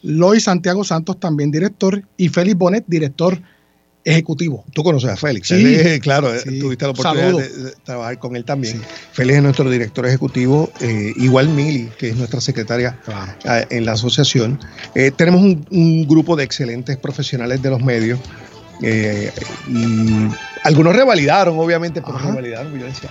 [0.03, 3.41] Lois Santiago Santos, también director, y Félix Bonet, director
[4.05, 4.65] ejecutivo.
[4.73, 5.75] Tú conoces a Félix, Sí.
[5.75, 6.61] Él claro, Sí.
[6.61, 8.77] tuviste la oportunidad de, de trabajar con él también.
[8.79, 8.83] Sí.
[9.13, 13.33] Félix es nuestro director ejecutivo, eh, igual Mili, que es nuestra secretaria Claro.
[13.45, 14.61] eh, en la asociación.
[14.95, 18.21] Eh, tenemos un, un grupo de excelentes profesionales de los medios
[18.83, 19.33] eh,
[19.69, 20.29] y
[20.65, 22.29] algunos revalidaron, obviamente, pero Ajá.
[22.31, 22.79] revalidaron.
[22.79, 23.11] decía,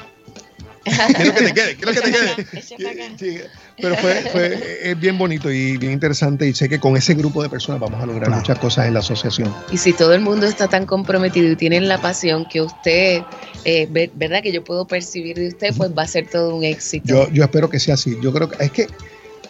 [1.16, 3.18] quiero que te quede, quiero que te quede.
[3.18, 3.38] Sí,
[3.82, 7.42] pero fue, fue- es bien bonito y bien interesante y sé que con ese grupo
[7.42, 8.42] de personas vamos a lograr Claro.
[8.42, 9.54] muchas cosas en la asociación.
[9.72, 13.24] Y si todo el mundo está tan comprometido y tienen la pasión que usted,
[13.64, 14.44] eh, ve- ¿verdad?
[14.44, 17.08] Que yo puedo percibir de usted, pues va a ser todo un éxito.
[17.08, 18.16] Yo, yo espero que sea así.
[18.22, 18.88] Yo creo que es que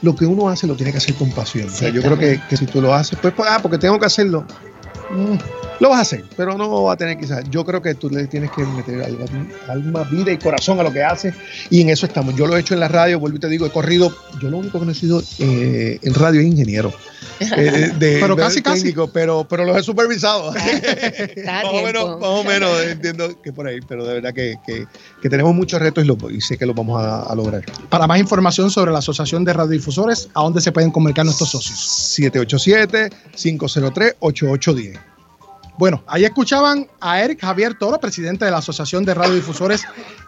[0.01, 1.67] lo que uno hace lo tiene que hacer con pasión.
[1.67, 3.99] O sea, yo creo que, que si tú lo haces, pues, pues, ah, porque tengo
[3.99, 4.45] que hacerlo.
[5.09, 5.35] Mm,
[5.79, 7.43] lo vas a hacer, pero no va a tener quizás.
[7.49, 9.25] Yo creo que tú le tienes que meter alma,
[9.67, 11.33] alma, vida y corazón a lo que haces
[11.69, 12.35] y en eso estamos.
[12.35, 14.15] Yo lo he hecho en la radio, vuelvo y te digo, he corrido.
[14.41, 16.93] Yo lo único que no he sido eh, en radio es ingeniero.
[17.57, 18.79] eh, de- Pero de casi, casi.
[18.83, 20.55] técnico, pero, pero los he supervisado.
[20.55, 24.33] Está a más, o menos, más o menos entiendo que por ahí, pero de verdad
[24.33, 24.85] que, que-
[25.21, 27.61] que tenemos muchos retos y, lo- y sé que los vamos a, a lograr.
[27.89, 31.77] Para más información sobre la Asociación de Radiodifusores, ¿a dónde se pueden comunicar nuestros socios?
[32.17, 34.94] 787-503-8810.
[35.77, 39.83] Bueno, ahí escuchaban a Eric Javier Toro, presidente de la Asociación de Radiodifusores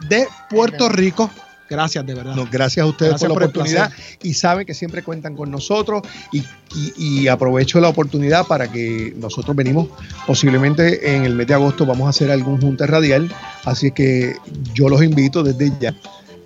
[0.10, 1.30] de Puerto Rico.
[1.70, 2.34] Gracias, de verdad.
[2.34, 3.92] No, gracias a ustedes Gracias por la por oportunidad
[4.24, 6.40] y saben que siempre cuentan con nosotros y,
[6.74, 9.90] y- y aprovecho la oportunidad para que nosotros venimos
[10.26, 13.30] posiblemente en el mes de agosto vamos a hacer algún junta radial,
[13.66, 14.36] así que
[14.74, 15.94] yo los invito desde ya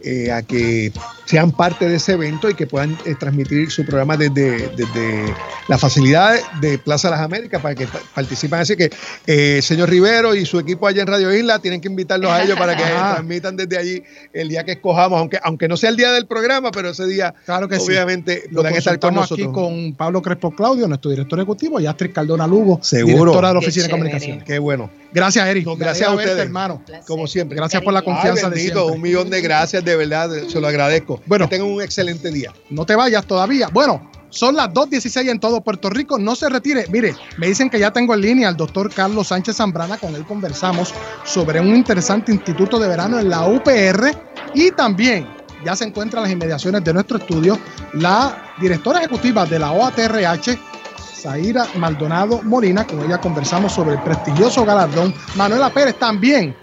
[0.04, 0.92] eh, a que
[1.32, 5.34] sean parte de ese evento y que puedan eh, transmitir su programa desde, desde
[5.70, 8.60] la facilidad de Plaza Las Américas para que pa- participen.
[8.60, 8.89] Así que,
[9.28, 12.58] eh, señor Rivero y su equipo allá en Radio Isla tienen que invitarlos a ellos
[12.60, 16.12] para que transmitan desde allí el día que escojamos, aunque, aunque no sea el día
[16.12, 17.86] del programa, pero ese día Claro que sí.
[17.88, 19.48] obviamente Lo puedan estar con nosotros.
[19.48, 23.13] aquí con Pablo Crespo Claudio, nuestro director ejecutivo, y Astrid Cardona Lugo, Seguro.
[23.32, 23.91] directora de la Qué Oficina de.
[23.91, 24.41] Comunicación.
[24.41, 24.89] Qué bueno.
[25.13, 25.65] Gracias, Eric.
[25.65, 26.46] No, gracias a verte, ustedes.
[26.46, 26.82] hermano.
[26.86, 27.06] Placer.
[27.08, 27.56] Como siempre.
[27.56, 28.96] Gracias por la confianza Ay, de bendito, siempre.
[28.96, 31.21] un millón de gracias, de verdad, se lo agradezco.
[31.26, 31.46] Bueno.
[31.46, 32.54] que tengan un excelente día.
[32.70, 33.70] No te vayas todavía.
[33.72, 36.18] Bueno, son las 2.16 en todo Puerto Rico.
[36.18, 36.86] No se retire.
[36.90, 39.98] Mire, me dicen que ya tengo en línea al doctor Carlos Sánchez Zambrana.
[39.98, 40.94] Con él conversamos
[41.26, 44.16] sobre un interesante instituto de verano en la UPR.
[44.54, 45.28] Y también
[45.66, 47.60] ya se encuentra en las inmediaciones de nuestro estudio
[47.94, 50.58] la directora ejecutiva de la OATRH,
[51.22, 52.88] Zaira Maldonado Molina.
[52.88, 55.14] Con ella conversamos sobre el prestigioso galardón.
[55.36, 56.56] Manuela Pérez también.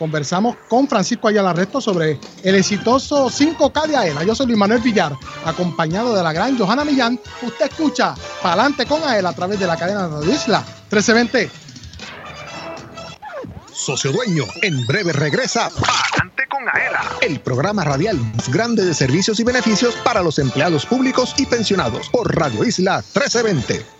[0.00, 4.24] Conversamos con Francisco Ayala Resto sobre el exitoso 5K de AELA.
[4.24, 7.20] Yo soy Luis Manuel Villar, acompañado de la gran Johanna Millán.
[7.42, 10.60] Usted escucha Palante con AELA a través de la cadena de Isla
[10.90, 11.50] 1320.
[13.70, 19.38] Socio Dueño, en breve regresa Palante con Aela, el programa radial más grande de servicios
[19.38, 23.99] y beneficios para los empleados públicos y pensionados por Radio Isla 1320.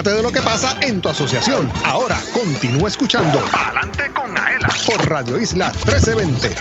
[0.00, 1.70] Entérate de lo que pasa en tu asociación.
[1.84, 6.54] Ahora continúa escuchando Adelante con Aela por Radio Isla 1320.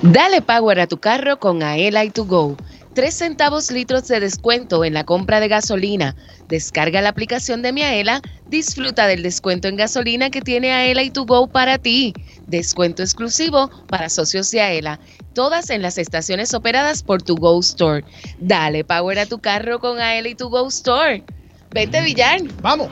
[0.00, 2.56] Dale power a tu carro con Aela y to go.
[2.94, 6.14] 3 centavos litros de descuento en la compra de gasolina.
[6.48, 11.10] Descarga la aplicación de mi Aela, disfruta del descuento en gasolina que tiene Aela y
[11.10, 12.14] to go para ti.
[12.46, 15.00] Descuento exclusivo para socios de Aela.
[15.34, 18.04] Todas en las estaciones operadas por tu Go Store.
[18.38, 21.24] Dale power a tu carro con Aela y tu Go Store.
[21.72, 22.40] Vete, Villar.
[22.62, 22.88] Vamos.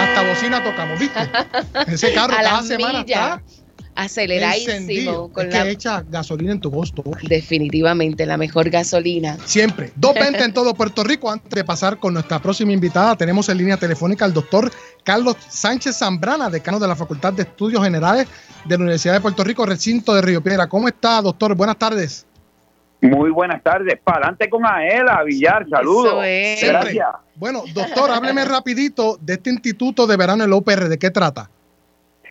[0.00, 1.20] Hasta bocina tocamos, ¿viste?
[1.88, 3.40] Ese carro A cada semana millas.
[3.40, 3.42] está
[3.94, 5.30] Aceleradísimo.
[5.32, 7.02] Con es la- que echa gasolina en tu gusto.
[7.28, 9.36] Definitivamente la mejor gasolina.
[9.44, 9.92] Siempre.
[9.96, 11.30] 220 en todo Puerto Rico.
[11.30, 14.70] Antes de pasar con nuestra próxima invitada, tenemos en línea telefónica al doctor
[15.02, 18.26] Carlos Sánchez Zambrana, decano de la Facultad de Estudios Generales
[18.64, 20.66] de la Universidad de Puerto Rico, recinto de Río Piedra.
[20.68, 21.54] ¿Cómo está, doctor?
[21.54, 22.26] Buenas tardes.
[23.00, 23.98] Muy buenas tardes.
[24.02, 26.06] Para adelante con Aela, Villar, saludos.
[26.06, 26.62] Eso es.
[26.62, 27.06] Gracias.
[27.36, 30.88] Bueno, doctor, hábleme rapidito de este Instituto de Verano, el OPR.
[30.88, 31.50] ¿De qué trata?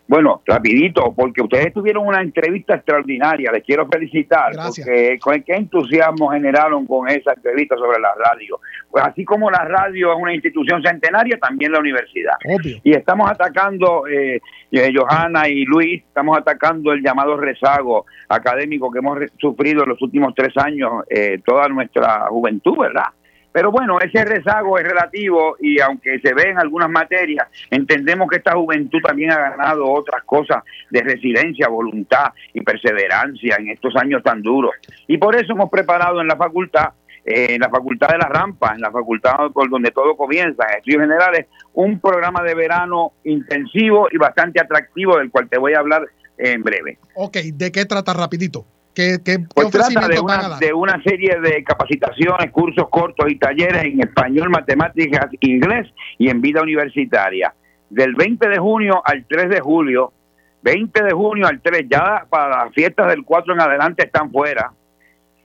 [0.06, 4.86] Bueno, rapidito, porque ustedes tuvieron una entrevista extraordinaria, les quiero felicitar, Gracias.
[4.86, 8.60] porque con qué entusiasmo generaron con esa entrevista sobre la radio.
[8.92, 12.34] Pues así como la radio es una institución centenaria, también la universidad.
[12.46, 12.78] Obvio.
[12.84, 19.00] Y estamos atacando, eh, eh, Johanna y Luis, estamos atacando el llamado rezago académico que
[19.00, 23.06] hemos re- sufrido en los últimos tres años, eh, toda nuestra juventud, ¿verdad?
[23.54, 28.38] Pero bueno, ese rezago es relativo y aunque se ve en algunas materias, entendemos que
[28.38, 34.24] esta juventud también ha ganado otras cosas de resiliencia, voluntad y perseverancia en estos años
[34.24, 34.74] tan duros.
[35.08, 38.74] Y por eso hemos preparado en la facultad, eh, en la facultad de la rampa,
[38.74, 44.08] en la facultad por donde todo comienza, en estudios generales, un programa de verano intensivo
[44.12, 46.08] y bastante atractivo del cual te voy a hablar
[46.40, 46.98] en breve.
[47.14, 48.66] Ok, ¿de qué trata rapidito?
[48.94, 53.38] ¿Qué, qué, qué Pues trata de una, de una serie de capacitaciones, cursos cortos y
[53.38, 57.54] talleres en español, matemáticas, inglés y en vida universitaria.
[57.90, 60.14] Del 20 de junio al 3 de julio,
[60.62, 64.72] 20 de junio al 3, ya para las fiestas del 4 en adelante están fuera.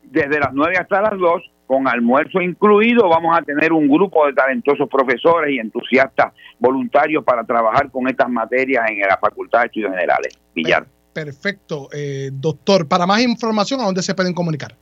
[0.02, 4.32] Desde las 9 hasta las 2, con almuerzo incluido, vamos a tener un grupo de
[4.32, 9.90] talentosos profesores y entusiastas voluntarios para trabajar con estas materias en la Facultad de Estudios
[9.90, 10.38] Generales.
[10.54, 10.86] Villar.
[11.12, 12.88] Perfecto, eh, doctor.
[12.88, 14.74] Para más información, ¿a dónde se pueden comunicar?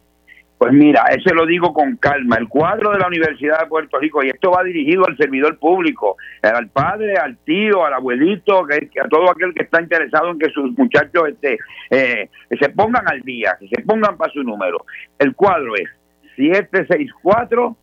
[0.58, 2.36] Pues mira, eso lo digo con calma.
[2.36, 6.16] El cuadro de la Universidad de Puerto Rico, y esto va dirigido al servidor público,
[6.42, 10.76] al padre, al tío, al abuelito, a todo aquel que está interesado en que sus
[10.78, 11.58] muchachos este,
[11.90, 14.86] eh, se pongan al día, que se pongan para su número.
[15.18, 15.90] El cuadro es
[16.36, 17.76] 764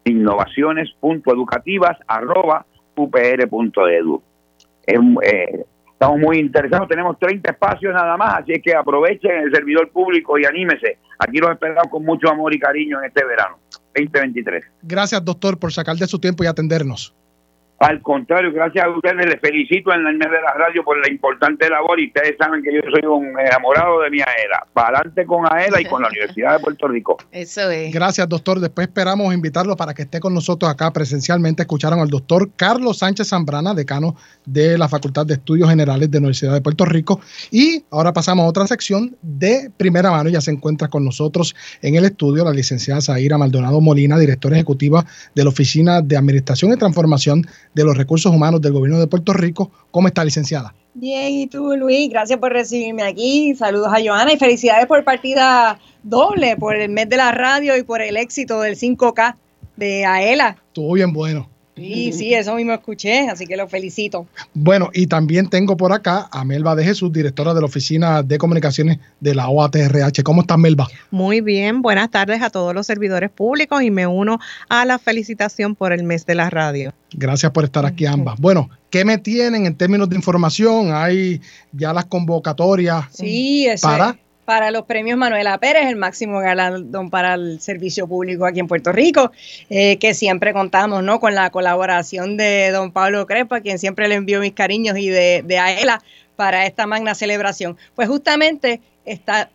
[0.04, 4.22] innovaciones.educativas, arroba upr.edu.
[4.86, 9.90] Es, eh, estamos muy interesados, tenemos 30 espacios nada más, así que aprovechen el servidor
[9.90, 10.96] público y anímese.
[11.18, 13.58] Aquí los esperamos con mucho amor y cariño en este verano,
[13.94, 14.64] 2023.
[14.82, 17.14] Gracias, doctor, por sacar de su tiempo y atendernos.
[17.80, 21.10] Al contrario, gracias a ustedes, les felicito en el mes de la radio por la
[21.10, 24.66] importante labor y ustedes saben que yo soy un enamorado de mi AELA.
[24.74, 27.16] Para adelante con AELA y con la Universidad de Puerto Rico.
[27.32, 27.90] Eso es.
[27.90, 28.60] Gracias, doctor.
[28.60, 31.62] Después esperamos invitarlo para que esté con nosotros acá presencialmente.
[31.62, 34.14] Escucharon al doctor Carlos Sánchez Zambrana, decano
[34.44, 37.22] de la Facultad de Estudios Generales de la Universidad de Puerto Rico.
[37.50, 40.28] Y ahora pasamos a otra sección de primera mano.
[40.28, 45.02] Ya se encuentra con nosotros en el estudio la licenciada Zaira Maldonado Molina, directora ejecutiva
[45.34, 49.32] de la Oficina de Administración y Transformación de los Recursos Humanos del Gobierno de Puerto
[49.32, 49.70] Rico.
[49.90, 50.74] ¿Cómo está, licenciada?
[50.94, 53.54] Bien, y tú, Luis, gracias por recibirme aquí.
[53.54, 57.82] Saludos a Joana y felicidades por partida doble, por el mes de la radio y
[57.82, 59.36] por el éxito del 5K
[59.76, 60.56] de Aela.
[60.68, 61.49] Estuvo bien bueno.
[61.80, 64.26] Sí, sí, eso mismo escuché, así que lo felicito.
[64.52, 68.36] Bueno, y también tengo por acá a Melba de Jesús, directora de la Oficina de
[68.36, 70.22] Comunicaciones de la OATRH.
[70.22, 70.88] ¿Cómo estás, Melba?
[71.10, 74.38] Muy bien, buenas tardes a todos los servidores públicos y me uno
[74.68, 76.92] a la felicitación por el mes de la radio.
[77.14, 78.38] Gracias por estar aquí ambas.
[78.38, 80.92] Bueno, ¿qué me tienen en términos de información?
[80.92, 81.40] Hay
[81.72, 84.18] ya las convocatorias Sí, para...
[84.50, 88.90] Para los premios Manuela Pérez, el máximo galardón para el servicio público aquí en Puerto
[88.90, 89.30] Rico,
[89.68, 91.20] eh, que siempre contamos ¿no?
[91.20, 95.08] con la colaboración de don Pablo Crepa, a quien siempre le envío mis cariños, y
[95.08, 96.02] de, Aela
[96.34, 97.76] para esta magna celebración.
[97.94, 99.50] Pues justamente está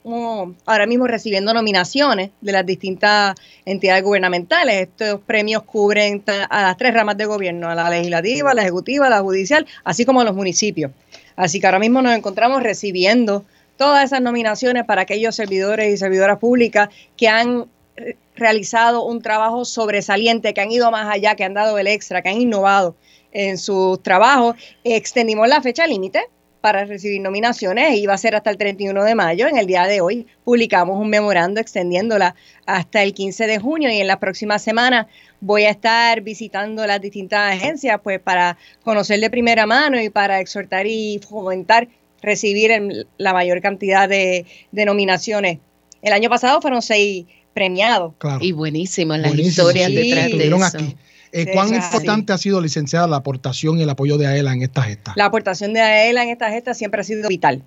[0.66, 4.84] ahora mismo recibiendo nominaciones de las distintas entidades gubernamentales.
[4.84, 9.08] Estos premios cubren a las tres ramas de gobierno, a la legislativa, a la ejecutiva,
[9.08, 10.92] a la judicial, así como a los municipios.
[11.36, 13.44] Así que ahora mismo nos encontramos recibiendo
[13.78, 17.66] todas esas nominaciones para aquellos servidores y servidoras públicas que han
[17.98, 22.22] eh, realizado un trabajo sobresaliente, que han ido más allá, que han dado el extra,
[22.22, 22.96] que han innovado
[23.32, 24.56] en sus trabajos.
[24.84, 26.30] Extendimos la fecha límite
[26.66, 29.48] para recibir nominaciones, iba a ser hasta el 31 de mayo.
[29.48, 32.34] En el día de hoy publicamos un memorando extendiéndola
[32.66, 35.06] hasta el 15 de junio y en las próximas semanas
[35.42, 40.40] voy a estar visitando las distintas agencias pues para conocer de primera mano y para
[40.40, 41.88] exhortar y fomentar
[42.26, 45.60] recibir el- la mayor cantidad de, de nominaciones.
[46.02, 48.14] El año pasado fueron seis premiados.
[48.18, 48.40] Claro.
[48.42, 50.66] Y buenísimas las Buenísimo, historias sí, detrás de eso.
[50.66, 50.96] aquí.
[51.32, 51.84] Eh, Sí, ¿Cuán claro.
[51.84, 55.14] importante ha sido, licenciada, la aportación y el apoyo de AELA en esta gesta?
[55.18, 57.62] La aportación de AELA en esta gesta siempre ha sido vital.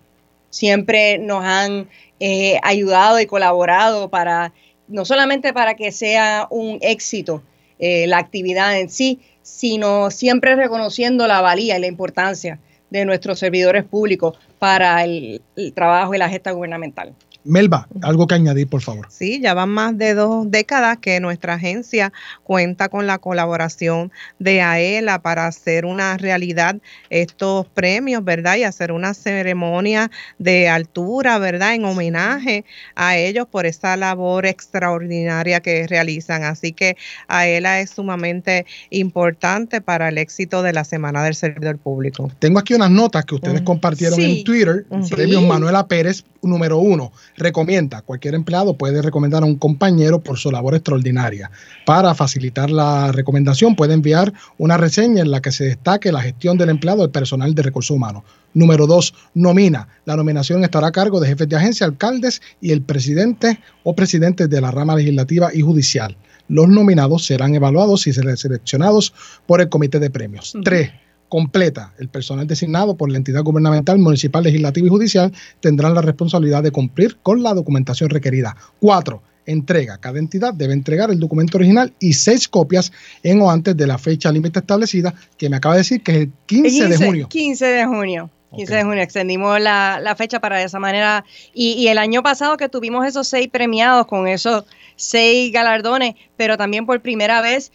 [0.51, 1.89] Siempre nos han
[2.21, 4.53] eh, ayudado y colaborado para,
[4.89, 7.43] no solamente para que sea un éxito
[7.79, 12.59] eh, la actividad en sí, sino siempre reconociendo la valía y la importancia
[12.91, 15.43] de nuestros servidores públicos para el,
[15.75, 17.15] trabajo y la gesta gubernamental.
[17.45, 19.07] Melba, algo que añadir, por favor.
[19.11, 24.61] Sí, ya van más de dos décadas que nuestra agencia cuenta con la colaboración de
[24.61, 26.77] AELA para hacer una realidad
[27.09, 28.57] estos premios, ¿verdad?
[28.57, 31.75] Y hacer una ceremonia de altura, ¿verdad?
[31.75, 36.45] En homenaje a ellos por esa labor extraordinaria que realizan.
[36.45, 36.97] Así que
[37.29, 42.31] AELA es sumamente importante para el éxito de la Semana del Servidor Público.
[42.41, 44.39] Tengo aquí unas notas que ustedes compartieron Sí.
[44.41, 44.87] en Twitter.
[45.03, 45.15] Sí.
[45.15, 47.13] Premios Manuela Pérez, número uno.
[47.39, 51.51] Recomienda, cualquier empleado puede recomendar a un compañero por su labor extraordinaria.
[51.87, 56.59] Para facilitar la recomendación, puede enviar una reseña en la que se destaque la gestión
[56.59, 58.25] del empleado del personal de recursos humanos.
[58.55, 59.87] Número dos, nomina.
[60.05, 64.51] La nominación estará a cargo de jefes de agencia, alcaldes y el presidente o presidentes
[64.51, 66.17] de la rama legislativa y judicial.
[66.49, 69.15] Los nominados serán evaluados y seleccionados
[69.47, 70.55] por el comité de premios.
[70.65, 70.91] Tres,
[71.29, 71.95] completa.
[71.99, 76.71] El personal designado por la entidad gubernamental, municipal, legislativa y judicial tendrán la responsabilidad de
[76.71, 78.57] cumplir con la documentación requerida.
[78.81, 79.99] Cuatro, entrega.
[79.99, 83.99] Cada entidad debe entregar el documento original y seis copias en o antes de la
[83.99, 87.29] fecha límite establecida, que me acaba de decir que es el 15, de junio.
[87.29, 88.31] 15 de junio.
[88.55, 91.25] 15 de junio, extendimos la, la fecha para de esa manera.
[91.55, 94.65] Y, y el año pasado que tuvimos esos seis premiados con esos
[94.97, 97.73] seis galardones, pero también por primera vez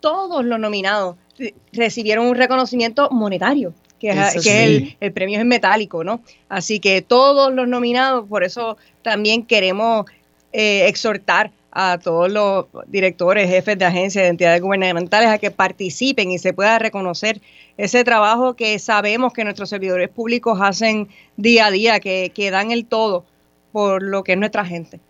[0.00, 1.16] todos los nominados
[1.72, 6.20] recibieron un reconocimiento monetario, que, es, el, premio es en metálico, ¿no?
[6.48, 10.06] Así que todos los nominados, por eso también queremos
[10.52, 16.30] eh, exhortar a todos los directores, jefes de agencias, de entidades gubernamentales a que participen
[16.30, 17.40] y se pueda reconocer
[17.76, 22.70] ese trabajo que sabemos que nuestros servidores públicos hacen día a día, que, que dan
[22.70, 23.24] el todo
[23.72, 25.00] por lo que es nuestra gente.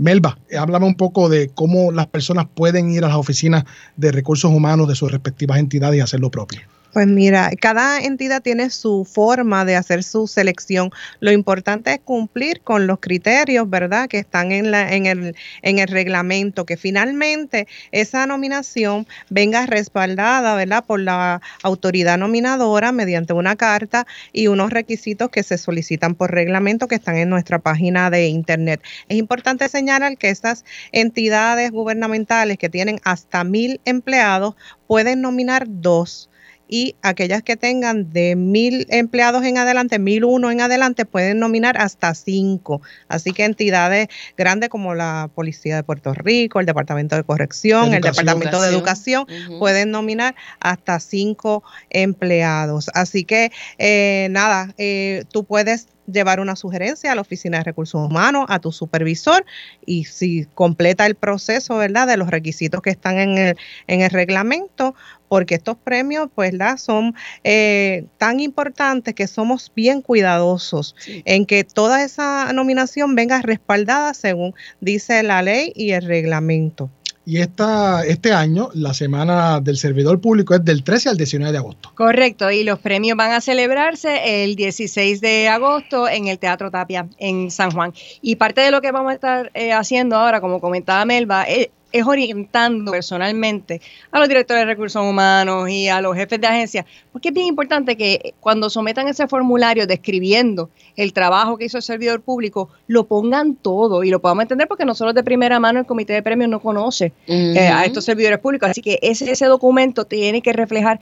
[0.00, 3.64] Melba, eh, háblame un poco de cómo las personas pueden ir a las oficinas
[3.96, 6.62] de recursos humanos de sus respectivas entidades y hacer lo propio.
[6.92, 10.90] Pues mira, cada entidad tiene su forma de hacer su selección.
[11.20, 14.08] Lo importante es cumplir con los criterios, ¿verdad?
[14.08, 20.56] Que están en, la, en, el, en el reglamento, que finalmente esa nominación venga respaldada,
[20.56, 20.84] ¿verdad?
[20.84, 26.88] Por la autoridad nominadora mediante una carta y unos requisitos que se solicitan por reglamento
[26.88, 28.82] que están en nuestra página de internet.
[29.08, 34.56] Es importante señalar que estas entidades gubernamentales que tienen hasta mil empleados
[34.88, 36.29] pueden nominar dos
[36.70, 41.76] y aquellas que tengan de mil empleados en adelante, mil uno en adelante, pueden nominar
[41.76, 42.80] hasta cinco.
[43.08, 44.06] Así que entidades
[44.36, 48.26] grandes como la Policía de Puerto Rico, el Departamento de Corrección, el Educación.
[48.26, 49.26] Departamento de Educación,
[49.58, 52.88] pueden nominar hasta cinco empleados.
[52.94, 58.06] Así que eh, nada, eh, tú puedes llevar una sugerencia a la Oficina de Recursos
[58.06, 59.44] Humanos, a tu supervisor,
[59.84, 63.56] y si completa el proceso, ¿verdad?, de los requisitos que están en el,
[63.86, 64.94] en el reglamento,
[65.28, 66.76] porque estos premios, pues, ¿verdad?
[66.76, 74.12] son eh, tan importantes que somos bien cuidadosos en que toda esa nominación venga respaldada
[74.12, 76.90] según dice la ley y el reglamento.
[77.30, 81.58] Y esta, este año, la Semana del Servidor Público es del 13 al 19 de
[81.58, 81.92] agosto.
[81.94, 87.06] Correcto, y los premios van a celebrarse el 16 de agosto en el Teatro Tapia
[87.18, 87.94] en San Juan.
[88.20, 91.68] Y parte de lo que vamos a estar eh, haciendo ahora, como comentaba Melba, es,
[91.92, 93.80] es orientando personalmente
[94.10, 97.46] a los directores de recursos humanos y a los jefes de agencia, porque es bien
[97.46, 103.06] importante que cuando sometan ese formulario describiendo el trabajo que hizo el servidor público, lo
[103.06, 106.50] pongan todo y lo podamos entender porque nosotros de primera mano el comité de premios
[106.50, 111.00] no conoce eh, a estos servidores públicos, así que ese, ese documento tiene que reflejar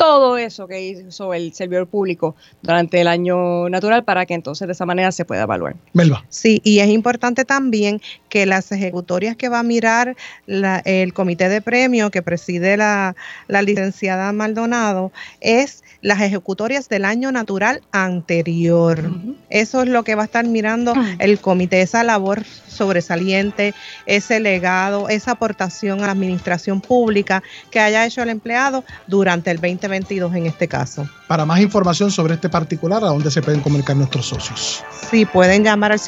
[0.00, 4.72] todo eso que hizo el servidor público durante el año natural para que entonces de
[4.72, 5.76] esa manera se pueda evaluar.
[5.92, 6.24] Melba.
[6.30, 8.00] Sí, y es importante también
[8.30, 10.16] que las ejecutorias que va a mirar
[10.46, 13.14] la- el comité de premio que preside la,
[13.48, 19.10] la licenciada Maldonado es las ejecutorias del año natural anterior.
[19.50, 23.74] Eso es lo que va a estar mirando el comité, esa labor sobresaliente,
[24.06, 29.58] ese legado, esa aportación a la administración pública que haya hecho el empleado durante el
[29.58, 31.06] 2022 en este caso.
[31.26, 34.82] Para más información sobre este particular, ¿a dónde se pueden comunicar nuestros socios?
[35.10, 35.98] Sí, pueden llamar al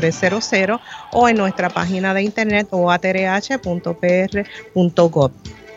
[0.00, 0.80] 787-274-4300
[1.12, 3.70] o en nuestra página de internet oatrh.pr.gov.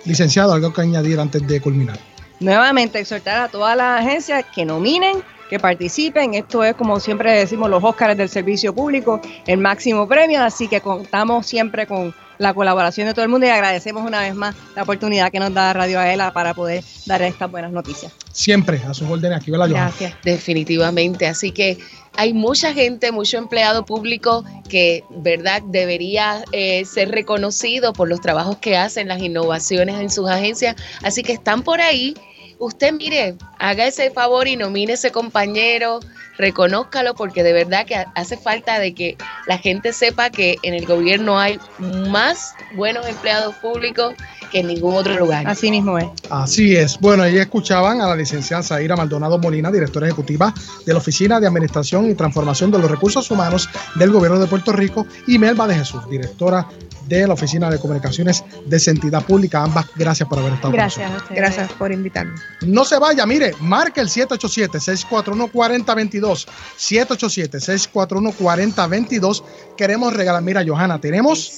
[0.05, 1.97] Licenciado, algo que añadir antes de culminar.
[2.39, 6.33] Nuevamente exhortar a todas las agencias que nominen, que participen.
[6.33, 10.81] Esto es como siempre decimos los Óscares del servicio público, el máximo premio, así que
[10.81, 14.83] contamos siempre con la colaboración de todo el mundo y agradecemos una vez más la
[14.83, 18.11] oportunidad que nos da Radio Aela para poder dar estas buenas noticias.
[18.31, 20.17] Siempre a sus órdenes aquí, ¿verdad, Johanna?
[20.23, 21.27] Definitivamente.
[21.27, 21.77] Así que
[22.15, 28.57] hay mucha gente, mucho empleado público que, ¿verdad?, debería eh, ser reconocido por los trabajos
[28.57, 30.75] que hacen, las innovaciones en sus agencias.
[31.01, 32.15] Así que están por ahí.
[32.59, 35.99] Usted, mire, haga ese favor y nomine ese compañero,
[36.37, 40.85] reconózcalo, porque de verdad que hace falta de que la gente sepa que en el
[40.85, 44.13] gobierno hay más buenos empleados públicos
[44.53, 45.45] que en ningún otro lugar.
[45.47, 46.05] Así mismo es.
[46.29, 46.99] Así es.
[46.99, 50.53] Bueno, ahí escuchaban a la licenciada Zaira Maldonado Molina, directora ejecutiva
[50.85, 54.71] de la Oficina de Administración y Transformación de los Recursos Humanos del Gobierno de Puerto
[54.71, 56.67] Rico, y Melba de Jesús, directora
[57.07, 59.61] de la Oficina de Comunicaciones de Entidad Pública.
[59.63, 61.09] Ambas, gracias por haber estado con nosotros.
[61.09, 61.35] Gracias.
[61.35, 62.33] Gracias por invitarme.
[62.61, 66.47] No se vaya, mire, marque el 787-641-4022.
[66.77, 69.43] 787-641-4022.
[69.75, 71.51] Queremos regalar, mira, Johanna, tenemos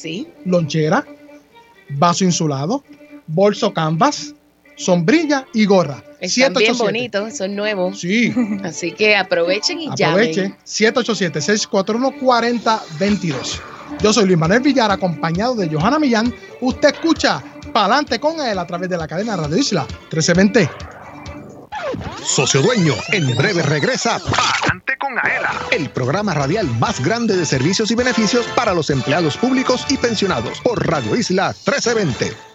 [0.45, 1.05] lonchera,
[1.89, 2.83] vaso insulado,
[3.27, 4.33] bolso canvas,
[4.75, 6.03] sombrilla y gorra.
[6.19, 6.83] Están bien 787.
[6.83, 7.99] bonitos, son nuevos.
[7.99, 8.33] Sí.
[8.63, 10.41] Así que aprovechen y Aproveche.
[10.41, 10.57] llamen.
[10.65, 13.59] 787-641-4022.
[14.01, 16.33] Yo soy Luis Manuel Villar, acompañado de Johanna Millán.
[16.61, 20.69] Usted escucha Pa'lante con él a través de la cadena Radio Isla 1320.
[22.23, 24.74] Socio Dueño, en breve regresa Pa'lante
[25.71, 30.59] El programa radial más grande de servicios y beneficios para los empleados públicos y pensionados
[30.61, 32.54] por Radio Isla 1320.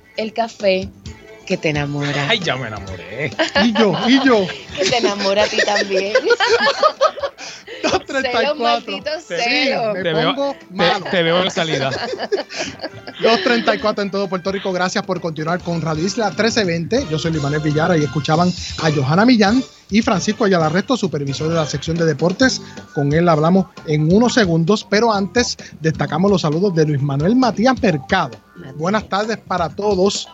[0.15, 0.93] el café
[1.51, 2.27] que te enamora.
[2.29, 3.29] Ay, ya me enamoré.
[3.65, 4.47] Y yo, y yo.
[4.77, 6.13] Que te enamora a ti también.
[7.83, 8.31] 234.
[8.31, 9.93] Celos, malditos celos.
[9.95, 11.05] me Te veo, pongo te- malo.
[11.11, 11.89] te veo en salida.
[13.21, 14.71] 234 en todo Puerto Rico.
[14.71, 17.07] Gracias por continuar con Radio Isla 1320.
[17.11, 18.49] Yo soy Luis Manuel Villara y escuchaban
[18.81, 22.61] a Johanna Millán y Francisco Ayala Resto, supervisor de la sección de deportes.
[22.93, 27.75] Con él hablamos en unos segundos, pero antes destacamos los saludos de Luis Manuel Matías
[27.81, 28.37] Mercado.
[28.75, 30.29] Buenas tardes para todos.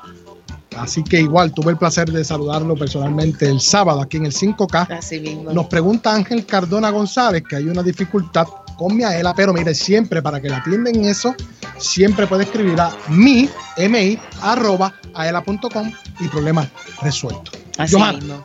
[0.80, 4.97] Así que igual tuve el placer de saludarlo personalmente el sábado aquí en el 5K.
[4.97, 5.51] Así mismo.
[5.51, 8.47] Nos pregunta Ángel Cardona González que hay una dificultad
[8.78, 11.36] con mi Aela, pero mire, siempre para que la atienden eso,
[11.78, 13.49] siempre puede escribir a mi,
[13.89, 16.69] mi, arroba, aela.com y problema
[17.01, 17.51] resuelto.
[17.78, 18.19] Así Johanna.
[18.19, 18.43] mismo.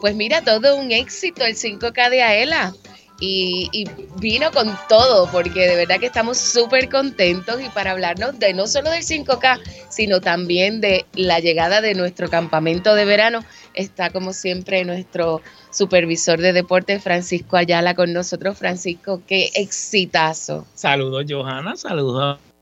[0.00, 2.74] Pues mira, todo un éxito el 5K de Aela.
[3.24, 3.84] Y,
[4.20, 8.66] vino con todo, porque de verdad que estamos súper contentos y para hablarnos de no
[8.66, 13.44] solo del 5K, sino también de la llegada de nuestro campamento de verano,
[13.74, 18.58] está como siempre nuestro supervisor de deportes, Francisco Ayala, con nosotros.
[18.58, 20.66] Francisco, qué exitazo.
[20.74, 21.76] Saludos, Johanna.
[21.76, 22.52] Saludos a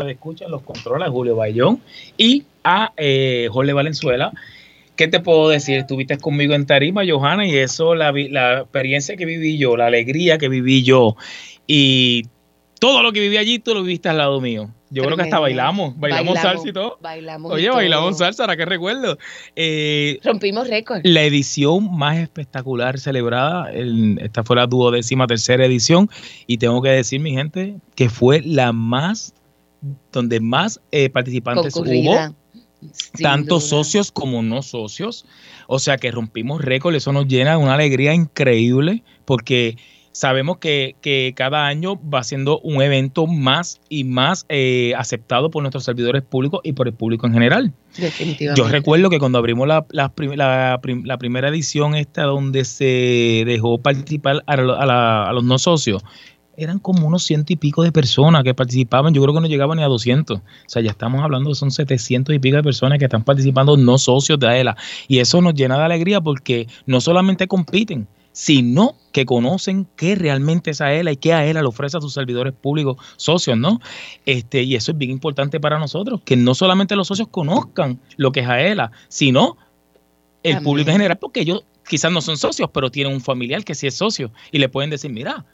[0.00, 1.80] los escuchan los controles, a Julio Bayón
[2.16, 4.32] y a eh, Jorge Valenzuela.
[4.96, 5.78] ¿Qué te puedo decir?
[5.78, 10.38] Estuviste conmigo en Tarima, Johanna, y eso, la, la experiencia que viví yo, la alegría
[10.38, 11.16] que viví yo
[11.66, 12.26] y
[12.80, 14.70] todo lo que viví allí, tú lo viviste al lado mío.
[14.90, 16.98] Yo creo que hasta bailamos, bailamos, salsa y todo.
[17.00, 17.76] Bailamos Oye, todo.
[17.76, 19.18] bailamos salsa, ahora que recuerdo.
[19.56, 21.00] Eh, Rompimos récord.
[21.02, 26.08] la edición más espectacular celebrada, el- esta fue la duodécima tercera edición,
[26.46, 29.34] y tengo que decir, mi gente, que fue la más,
[30.12, 32.28] donde más eh, participantes Concurrida.
[32.28, 32.36] hubo,
[33.20, 35.24] tanto socios como no socios.
[35.66, 39.76] O sea que rompimos récord, eso nos llena de una alegría increíble, porque
[40.12, 45.62] sabemos que, que cada año va siendo un evento más y más eh, aceptado por
[45.62, 47.72] nuestros servidores públicos y por el público en general.
[47.96, 48.60] Definitivamente.
[48.60, 52.64] Yo recuerdo que cuando abrimos la, la prim- la prim- la primera edición esta donde
[52.64, 56.02] se dejó participar a los no socios,
[56.56, 59.14] eran como unos ciento y pico de personas que participaban.
[59.14, 60.38] Yo creo que no llegaban ni a 200.
[60.38, 63.76] O sea, ya estamos hablando de son 700 y pico de personas que están participando
[63.76, 64.76] no socios de AELA.
[65.08, 70.72] Y eso nos llena de alegría porque no solamente compiten, sino que conocen qué realmente
[70.72, 73.80] es AELA y qué AELA le ofrece a sus servidores públicos socios, ¿no?
[74.26, 78.32] Este, y eso es bien importante para nosotros, que no solamente los socios conozcan lo
[78.32, 79.56] que es AELA, sino
[80.42, 80.64] el También.
[80.64, 83.86] público en general, porque ellos quizás no son socios, pero tienen un familiar que sí
[83.86, 85.44] es socio y le pueden decir, mira,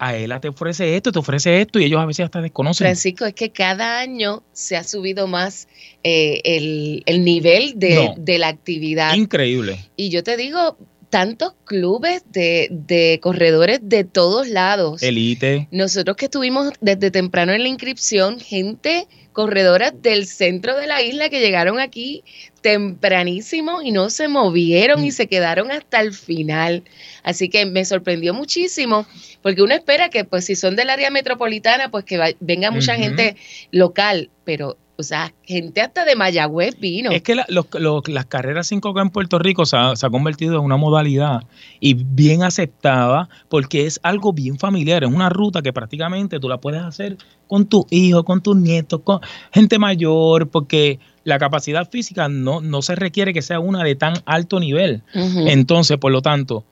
[0.00, 2.86] AELA te ofrece esto, te ofrece esto, y ellos a veces hasta desconocen.
[2.86, 5.68] Francisco, es que cada año se ha subido más
[6.02, 8.14] eh, el, el nivel de, No.
[8.16, 9.14] de la actividad.
[9.14, 9.78] Increíble.
[9.96, 10.78] Y yo te digo,
[11.10, 15.02] tantos clubes de, de corredores de todos lados.
[15.02, 15.68] Elite.
[15.70, 21.28] Nosotros que estuvimos desde temprano en la inscripción, gente corredora del centro de la isla
[21.28, 22.24] que llegaron aquí
[22.62, 26.82] tempranísimo y no se movieron y se quedaron hasta el final.
[27.22, 29.06] Así que me sorprendió muchísimo
[29.42, 32.96] porque uno espera que pues si son del área metropolitana pues que va- venga mucha
[32.96, 33.36] gente
[33.70, 37.10] local, pero o sea, gente hasta de Mayagüez vino.
[37.10, 40.10] Es que la- los- los- las carreras 5K en Puerto Rico se ha, se ha
[40.10, 41.42] convertido en una modalidad
[41.80, 46.58] y bien aceptada porque es algo bien familiar, es una ruta que prácticamente tú la
[46.58, 47.16] puedes hacer
[47.48, 49.20] con tus hijos, con tus nietos, con
[49.52, 54.14] gente mayor, porque la capacidad física no, no se requiere que sea una de tan
[54.24, 55.02] alto nivel.
[55.48, 56.64] Entonces, por lo tanto,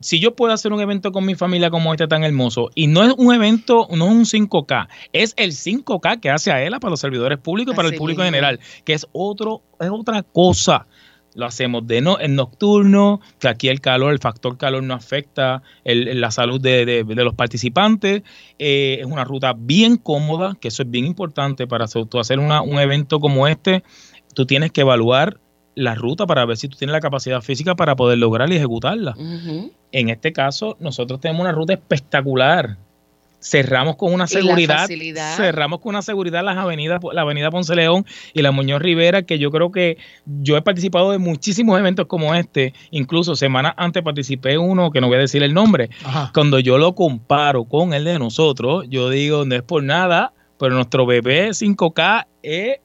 [0.00, 3.02] si yo puedo hacer un evento con mi familia como este tan hermoso, y no
[3.04, 6.90] es un evento, no es un 5K, es el 5K que hace a ELA para
[6.90, 8.24] los servidores públicos y para el público mismo.
[8.34, 10.86] general, que es otro, es otra cosa.
[11.34, 15.62] Lo hacemos de no, en nocturno, que aquí el calor, el factor calor no afecta
[15.84, 18.22] el- la salud de, de- de los participantes.
[18.58, 22.38] Eh, es una ruta bien cómoda, que eso es bien importante para hacer, tú hacer
[22.38, 23.82] una- un evento como este.
[24.34, 25.38] Tú tienes que evaluar
[25.76, 29.14] la ruta para ver si tú tienes la capacidad física para poder lograr y ejecutarla.
[29.92, 32.78] En este caso, nosotros tenemos una ruta espectacular.
[33.38, 34.88] Cerramos con una seguridad,
[35.36, 39.38] cerramos con una seguridad las avenidas, la avenida Ponce León y la Muñoz Rivera, que
[39.38, 44.54] yo creo que yo he participado de muchísimos eventos como este, incluso semanas antes participé
[44.54, 45.90] en uno que no voy a decir el nombre.
[46.02, 46.30] Ajá.
[46.32, 50.74] Cuando yo lo comparo con el de nosotros, yo digo, no es por nada, pero
[50.74, 52.78] nuestro bebé 5K es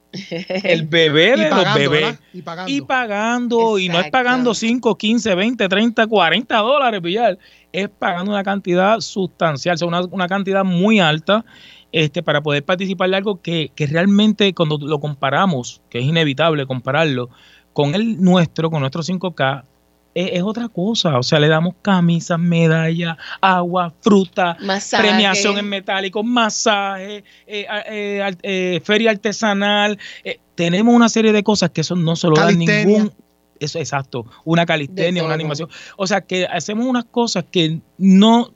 [0.64, 2.02] el bebé de los pagando, bebés.
[2.02, 2.20] ¿verdad?
[2.32, 2.72] Y pagando.
[2.72, 7.38] Y pagando, y no es pagando 5, 15, 20, 30, 40 dólares, Villar.
[7.72, 11.44] Es pagando una cantidad sustancial, o sea, una, una cantidad muy alta
[11.92, 16.66] este, para poder participar de algo que, que realmente cuando lo comparamos, que es inevitable
[16.66, 17.30] compararlo,
[17.72, 19.64] con el nuestro, con nuestro 5K,
[20.14, 21.18] es, es otra cosa.
[21.18, 25.02] O sea, le damos camisas, medallas, agua, fruta, Masaje.
[25.08, 29.98] premiación en metálico, masaje, eh, a- eh, al- eh, feria artesanal.
[30.24, 32.46] eh, tenemos una serie de cosas que eso no se lo da
[32.84, 33.12] ningún.
[33.58, 34.26] Eso, exacto.
[34.44, 35.68] Una calistenia, una animación.
[35.96, 38.52] O sea, que hacemos unas cosas que no,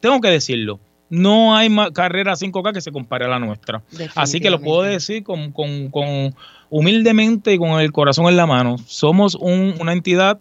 [0.00, 0.78] tengo que decirlo,
[1.10, 3.82] no hay ma- carrera 5K que se compare a la nuestra.
[4.14, 6.34] Así que lo puedo decir con, con- con
[6.70, 8.76] humildemente y con el corazón en la mano.
[8.86, 10.38] Somos un- una entidad,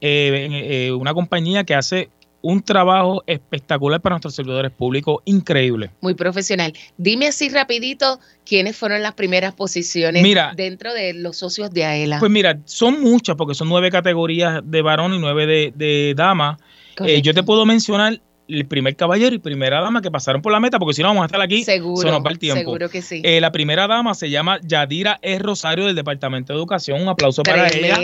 [0.00, 5.90] eh, eh, una compañía que hace un trabajo espectacular para nuestros servidores públicos, increíble.
[6.00, 6.72] Muy profesional.
[6.96, 10.52] Dime así rapidito quiénes fueron las primeras posiciones Mira.
[10.56, 12.20] dentro de los socios de AELA.
[12.20, 16.58] Pues mira, son muchas porque son nueve categorías de varón y nueve de, de dama.
[17.04, 20.60] Eh, yo te puedo mencionar el primer caballero y primera dama que pasaron por la
[20.60, 22.60] meta, porque si no vamos a estar aquí, seguro, se nos va el tiempo.
[22.60, 23.20] seguro que sí.
[23.24, 25.38] Eh, la primera dama se llama Yadira E.
[25.38, 27.02] Rosario del Departamento de Educación.
[27.02, 27.98] Un aplauso para ella.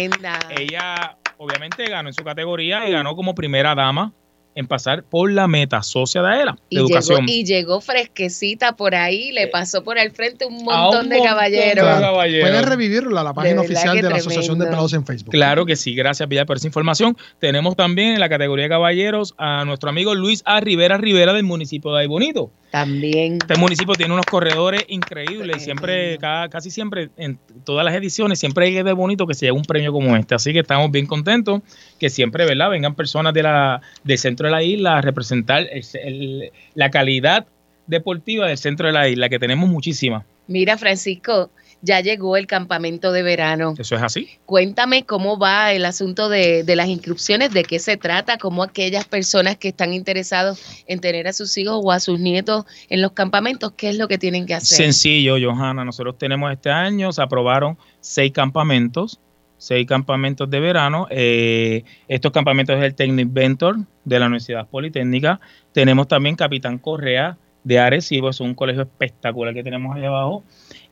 [0.50, 4.12] Ella obviamente ganó en su categoría y ganó como primera dama
[4.54, 7.28] en pasar por la meta socia de AELA, de Y llegó, educación.
[7.28, 11.84] y llegó fresquecita por ahí, le pasó por al frente un montón de montón caballeros.
[11.96, 12.48] de caballeros.
[12.50, 14.64] Pueden revivirlo a la página oficial de la Asociación de.
[14.66, 15.30] Empleados en Facebook.
[15.32, 17.16] Claro que sí, gracias Villar por esa información.
[17.38, 20.60] Tenemos también en la categoría de caballeros a nuestro amigo Luis A.
[20.60, 22.50] Rivera Rivera del municipio de Ay Bonito.
[22.70, 23.34] También.
[23.40, 28.40] Este municipio tiene unos corredores increíbles y siempre, cada- casi siempre, en todas las ediciones,
[28.40, 30.34] siempre hay de bonito que se lleve un premio como este.
[30.34, 31.60] Así que estamos bien contentos
[32.00, 32.70] que siempre, ¿verdad?
[32.70, 37.46] Vengan personas de la, del centro de la isla a representar el- el- la calidad
[37.86, 40.24] deportiva del centro de la isla, que tenemos muchísima.
[40.46, 43.74] Mira, Francisco, ya llegó el campamento de verano.
[43.78, 44.28] Eso es así.
[44.46, 49.04] Cuéntame cómo va el asunto de, de las inscripciones, de qué se trata, cómo aquellas
[49.06, 53.12] personas que están interesados en tener a sus hijos o a sus nietos en los
[53.12, 54.76] campamentos, qué es lo que tienen que hacer.
[54.78, 55.84] Sencillo, Johanna.
[55.84, 59.18] Nosotros tenemos este año, se aprobaron seis campamentos,
[59.64, 61.06] seis campamentos de verano.
[61.10, 65.40] Eh, estos campamentos es el Technic Ventor de la Universidad Politécnica.
[65.72, 70.44] Tenemos también Capitán Correa de Arecibo, es un colegio espectacular que tenemos ahí abajo.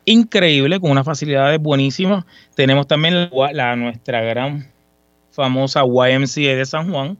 [0.04, 2.24] Increíble, con unas facilidades buenísimas.
[2.56, 4.66] Tenemos también la, la- nuestra gran
[5.30, 7.18] famosa YMCA de San Juan,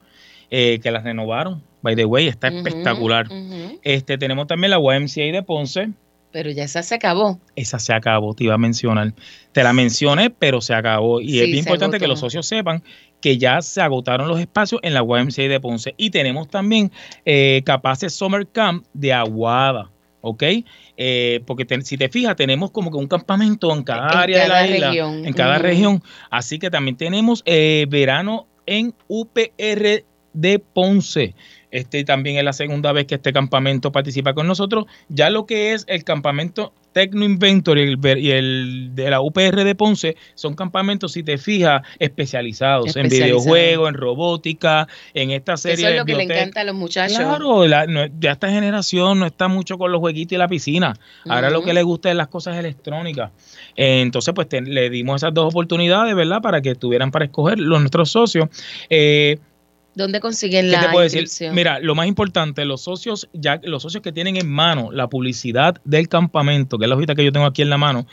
[0.50, 1.62] eh, que la renovaron.
[1.82, 3.26] By the way, está espectacular.
[3.82, 5.90] Este, tenemos también la YMCA de Ponce.
[6.32, 7.38] Pero ya esa se acabó.
[7.56, 9.12] Esa se acabó, te iba a mencionar.
[9.52, 11.20] Te la mencioné, pero se acabó.
[11.20, 12.82] Y Sí, es bien importante que los socios sepan
[13.20, 15.94] que ya se agotaron los espacios en la YMCA de Ponce.
[15.96, 16.90] Y tenemos también
[17.24, 19.90] eh, Capaces Summer Camp de Aguada.
[20.24, 20.42] ¿Ok?
[20.96, 24.46] Eh, porque te- si te fijas, tenemos como que un campamento en cada En área
[24.46, 25.24] cada de la isla, región.
[25.26, 26.02] en cada región.
[26.30, 31.34] Así que también tenemos eh, verano en UPR de Ponce.
[31.72, 34.84] Este también es la segunda vez que este campamento participa con nosotros.
[35.08, 39.22] Ya lo que es el campamento Tecno Inventor y el, ver- y el de la
[39.22, 45.56] UPR de Ponce son campamentos, si te fijas, especializados en videojuegos, en robótica, en esta
[45.56, 47.16] serie Eso es de lo que le encanta a los muchachos.
[47.16, 50.94] Claro, la- no- ya esta generación no está mucho con los jueguitos y la piscina.
[51.26, 53.30] Ahora lo que le gusta es las cosas electrónicas.
[53.76, 56.42] Eh, entonces, pues te- le dimos esas dos oportunidades, ¿verdad?
[56.42, 58.48] Para que tuvieran para escoger los nuestros socios.
[58.90, 59.38] Eh,
[59.94, 61.20] ¿Dónde consiguen ¿Qué la te puedo decir?
[61.22, 61.54] inscripción?
[61.54, 65.76] Mira, lo más importante, los socios, ya los socios que tienen en mano la publicidad
[65.84, 68.06] del campamento, que es la hojita que yo tengo aquí en la mano,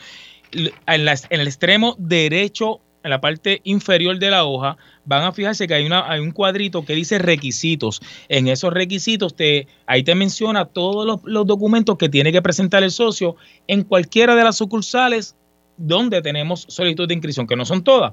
[0.52, 4.76] en, la- en el extremo derecho, en la parte inferior de la hoja,
[5.06, 8.02] van a fijarse que hay, una, hay un cuadrito que dice requisitos.
[8.28, 12.82] En esos requisitos, te, ahí te menciona todos los, los documentos que tiene que presentar
[12.82, 13.36] el socio
[13.68, 15.34] en cualquiera de las sucursales
[15.78, 18.12] donde tenemos solicitud de inscripción, que no son todas.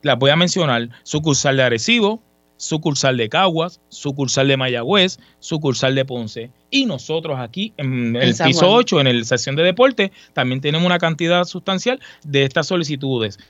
[0.00, 0.88] Las voy a mencionar.
[1.02, 2.22] Sucursal de Arecibo,
[2.62, 6.50] sucursal de Caguas, sucursal de Mayagüez, sucursal de Ponce.
[6.70, 8.78] Y nosotros aquí en el piso Juan.
[8.78, 13.40] 8, en el sección de deporte, también tenemos una cantidad sustancial de estas solicitudes.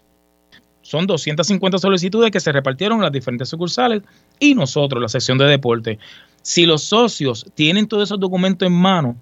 [0.80, 4.02] Son 250 solicitudes que se repartieron en las diferentes sucursales
[4.40, 5.98] y nosotros, la sección de deporte.
[6.40, 9.16] Si los socios tienen todos esos documentos en mano,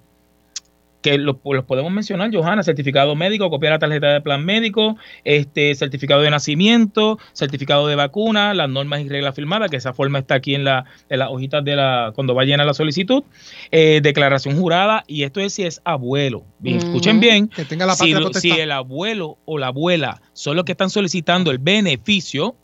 [1.03, 5.75] que lo- los podemos mencionar, Johanna, certificado médico, copiar la tarjeta de plan médico, este
[5.75, 10.35] certificado de nacimiento, certificado de vacuna, las normas y reglas firmadas, que esa forma está
[10.35, 13.23] aquí en la, en las hojitas de la, cuando va a llenar la solicitud,
[13.71, 16.45] eh, declaración jurada, y esto es si es abuelo.
[16.59, 16.81] Bien, Mm.
[16.81, 20.73] Escuchen bien, Que tenga la si, si el abuelo o la abuela son los que
[20.73, 22.57] están solicitando el beneficio,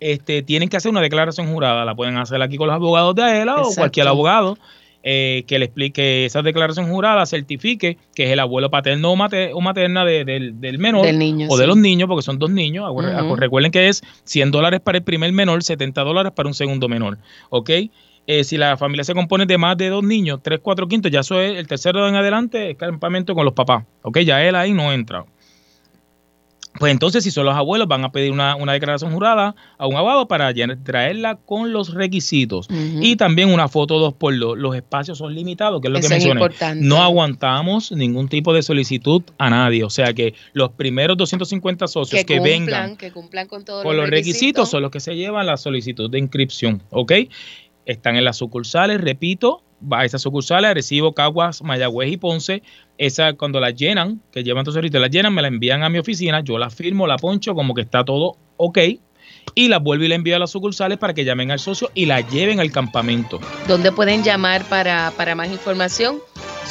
[0.00, 1.84] este, tienen que hacer una declaración jurada.
[1.84, 4.58] La pueden hacer aquí con los abogados de AELA o cualquier abogado
[5.06, 9.50] eh, que le explique esa declaración jurada, certifique que es el abuelo paterno o, mate-
[9.52, 12.50] o materna de- del, del menor Del niño, o de los niños, porque son dos
[12.50, 12.86] niños.
[13.36, 17.18] Recuerden que es 100 dólares para el primer menor, 70 dólares para un segundo menor.
[17.50, 17.70] ¿Ok?
[18.26, 21.20] Eh, si la familia se compone de más de dos niños, tres, cuatro quintos, ya
[21.20, 23.84] eso es el tercero en adelante, es campamento con los papás.
[24.00, 24.20] ¿Ok?
[24.20, 25.26] Ya él ahí no entra.
[26.78, 29.94] Pues entonces, si son los abuelos, van a pedir una, una declaración jurada a un
[29.94, 30.52] abogado para
[30.82, 32.66] traerla con los requisitos.
[32.70, 34.58] Y también una foto dos por dos.
[34.58, 36.40] Los espacios son limitados, que es lo Eso que es mencioné.
[36.40, 36.84] importante.
[36.84, 39.84] No aguantamos ningún tipo de solicitud a nadie.
[39.84, 43.84] O sea que los primeros 250 socios que, que, cumplan, vengan que cumplan con todos
[43.84, 46.82] con los requisitos son los que se llevan la solicitud de inscripción.
[46.90, 47.12] ¿Ok?
[47.86, 52.62] Están en las sucursales, repito, a esas sucursales, Arecibo, Caguas, Mayagüez y Ponce.
[52.98, 55.98] Esa cuando las llenan, que llevan entonces ahorita, las llenan, me la envían a mi
[55.98, 58.78] oficina, yo la firmo, la poncho como que está todo ok.
[59.54, 62.06] Y las vuelvo y la envío a las sucursales para que llamen al socio y
[62.06, 63.40] la lleven al campamento.
[63.68, 66.18] ¿Dónde pueden llamar para, para más información?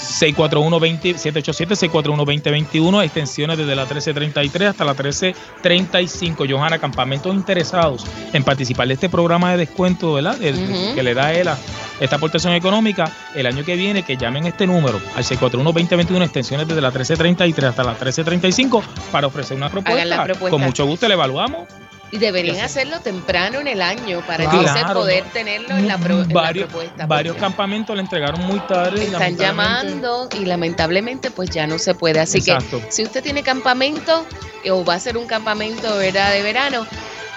[0.03, 6.45] 641-787-641-2021, extensiones desde la 1333 hasta la 1335.
[6.49, 10.41] Johanna, campamentos interesados en participar de este programa de descuento, ¿verdad?
[10.41, 10.93] El-.
[10.93, 11.57] Que le da ELA
[11.99, 16.81] esta aportación económica el año que viene, que llamen este número al 641-2021, extensiones desde
[16.81, 20.23] la 1333 hasta la 1335 para ofrecer una propuesta.
[20.23, 20.49] Propuesta.
[20.49, 21.67] Con mucho gusto le evaluamos.
[22.14, 24.59] Y deberían hacerlo temprano en el año para Claro.
[24.59, 25.32] entonces poder ¿no?
[25.32, 27.07] tenerlo en la, pro- en la varios propuesta.
[27.07, 29.03] varios campamentos le entregaron muy tarde.
[29.03, 32.20] Están llamando y lamentablemente pues ya no se puede.
[32.20, 32.82] Así Exacto.
[32.82, 34.28] que si usted tiene campamento
[34.64, 36.32] eh, o va a hacer un campamento ¿verdad?
[36.34, 36.86] de verano,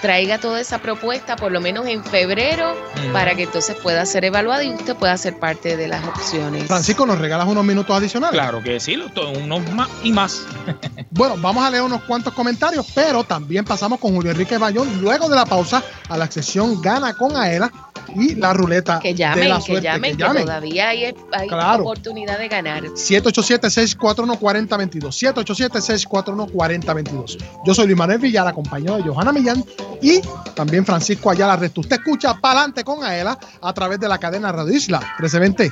[0.01, 3.13] traiga toda esa propuesta por lo menos en febrero Mm.
[3.13, 6.65] para que entonces pueda ser evaluado y usted pueda ser parte de las opciones.
[6.65, 8.33] Francisco, ¿nos regalas unos minutos adicionales?
[8.39, 8.95] Claro que sí,
[9.43, 10.41] unos más y más.
[11.09, 15.27] Bueno, vamos a leer unos cuantos comentarios, pero también pasamos con Julio Enrique Bayón luego
[15.29, 17.71] de la pausa a la sección Gana con Aela
[18.15, 19.83] y la ruleta Que de llamen, la que suerte.
[19.83, 20.45] llamen, que, llamen.
[20.45, 21.83] todavía hay, hay Claro.
[21.83, 22.83] oportunidad de ganar.
[22.83, 25.15] 787-641-4022.
[25.15, 27.37] 787-641-4022.
[27.65, 29.63] Yo soy Luis Manuel Villar, acompañado de Johanna Millán
[30.01, 30.21] y
[30.55, 31.81] también Francisco Ayala Resto.
[31.81, 35.71] Usted escucha Palante con Aela a través de la cadena Radio Isla 1320.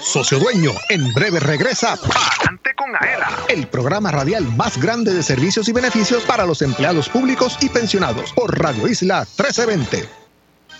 [0.00, 5.68] Socio Dueño, en breve regresa Palante con Aela, el programa radial más grande de servicios
[5.68, 10.08] y beneficios para los empleados públicos y pensionados por Radio Isla 1320.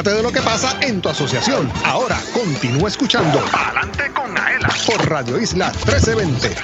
[0.00, 1.70] Entérate de lo que pasa en tu asociación.
[1.84, 6.56] Ahora continúa escuchando Adelante con Aela por Radio Isla 1320.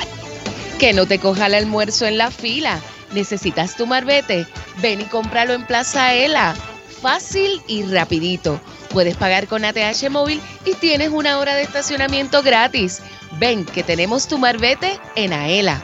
[0.78, 2.80] Que no te coja el almuerzo en la fila.
[3.12, 4.46] ¿Necesitas tu marbete?
[4.80, 6.54] Ven y cómpralo en Plaza Ela.
[7.02, 8.58] Fácil y rapidito.
[8.88, 13.02] Puedes pagar con ATH móvil y tienes una hora de estacionamiento gratis.
[13.32, 15.78] Ven que tenemos tu marbete en Aela.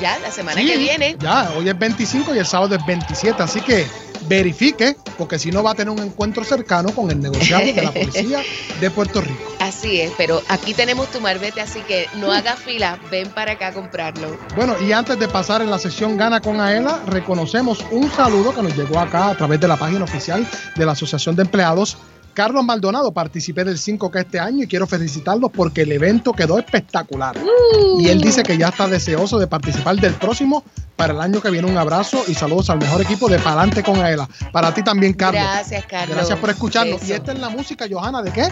[0.00, 1.16] Ya, la semana Sí, que viene.
[1.20, 3.86] Ya, hoy es 25 y el sábado es 27, así que
[4.30, 7.90] verifique, porque si no va a tener un encuentro cercano con el negociado de la
[7.90, 8.40] policía
[8.80, 9.42] de Puerto Rico.
[9.58, 13.68] Así es, pero aquí tenemos tu marbete, así que no hagas fila, ven para acá
[13.68, 14.36] a comprarlo.
[14.56, 18.62] Bueno, y antes de pasar en la sesión Gana con Aela, reconocemos un saludo que
[18.62, 21.98] nos llegó acá a través de la página oficial de la Asociación de Empleados.
[22.34, 27.36] Carlos Maldonado, participé del 5K este año y quiero felicitarlos porque el evento quedó espectacular.
[27.98, 30.64] Y él dice que ya está deseoso de participar del próximo
[30.96, 31.70] para el año que viene.
[31.70, 34.28] Un abrazo y saludos al mejor equipo de Palante con Aela.
[34.52, 35.42] Para ti también, Carlos.
[35.42, 36.16] Gracias, Carlos.
[36.16, 37.02] Gracias por escucharnos.
[37.02, 37.12] Eso.
[37.12, 38.48] Y esta es la música, Johanna, ¿de qué?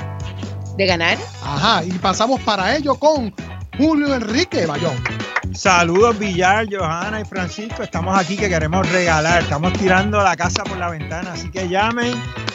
[0.77, 1.19] ¿De ganar?
[1.43, 3.35] Ajá, y pasamos para ello con
[3.77, 5.18] Julio Enrique Bayón.
[5.59, 7.83] Saludos Villar, Johanna y Francisco.
[7.83, 9.43] Estamos aquí que queremos regalar.
[9.43, 11.33] Estamos tirando la casa por la ventana.
[11.33, 12.15] Así que llamen,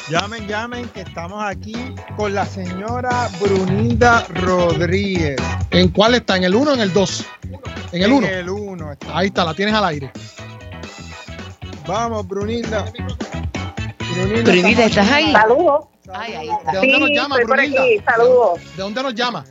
[0.09, 1.75] llamen, llamen, que estamos aquí
[2.15, 5.35] con la señora Brunilda Rodríguez.
[5.71, 6.37] ¿En cuál está?
[6.37, 7.25] ¿En el 1 o en el 2?
[7.91, 8.25] En el 1.
[8.25, 8.95] En el 1.
[9.13, 10.09] Ahí está, la tienes al aire.
[11.85, 12.85] Vamos, Brunilda.
[14.15, 15.33] Brunilda, ¿estás ahí?
[15.33, 15.87] Saludos.
[16.13, 16.71] Ay, ahí está.
[16.71, 17.81] ¿De dónde nos llama, estoy por Brunilda?
[17.81, 18.59] aquí, saludos.
[18.77, 19.43] ¿De dónde nos llama?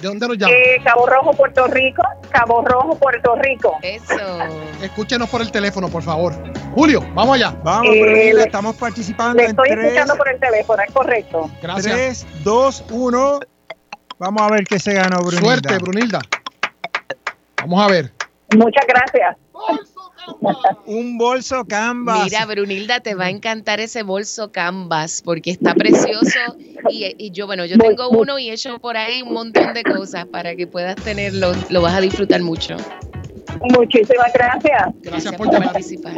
[0.00, 0.52] ¿De dónde nos llama?
[0.54, 2.02] Eh, Cabo Rojo, Puerto Rico.
[2.30, 3.78] Cabo Rojo, Puerto Rico.
[3.82, 4.14] Eso.
[4.82, 6.32] Escúchenos por el teléfono, por favor.
[6.74, 7.54] Julio, vamos allá.
[7.62, 11.50] Vamos, Eh, le- estamos participando Le en estoy 3, escuchando por el teléfono, es correcto.
[11.62, 11.94] Gracias.
[11.94, 13.40] 3, 2, 1.
[14.18, 15.40] Vamos a ver qué se ganó, Brunilda.
[15.40, 16.20] Suerte, Brunilda.
[17.56, 18.12] Vamos a ver.
[18.56, 19.36] Muchas gracias.
[20.86, 22.24] Un bolso Canvas.
[22.24, 26.38] Mira, Brunilda, te va a encantar ese bolso Canvas porque está precioso
[26.88, 29.82] y, y yo, bueno, yo tengo uno y he hecho por ahí un montón de
[29.82, 31.52] cosas para que puedas tenerlo.
[31.68, 32.76] Lo vas a disfrutar mucho.
[33.60, 34.82] Muchísimas gracias.
[35.02, 35.72] Gracias por llamar.
[35.72, 36.14] participar.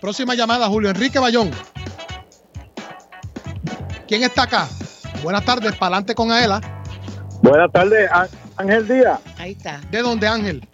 [0.00, 1.50] Próxima llamada, Julio Enrique Bayón.
[4.08, 4.68] ¿Quién está acá?
[5.22, 6.60] Buenas tardes, pa'lante con Aela.
[7.42, 8.10] Buenas tardes,
[8.56, 9.80] Ángel Díaz, Ahí está.
[9.90, 10.66] ¿De dónde, Ángel?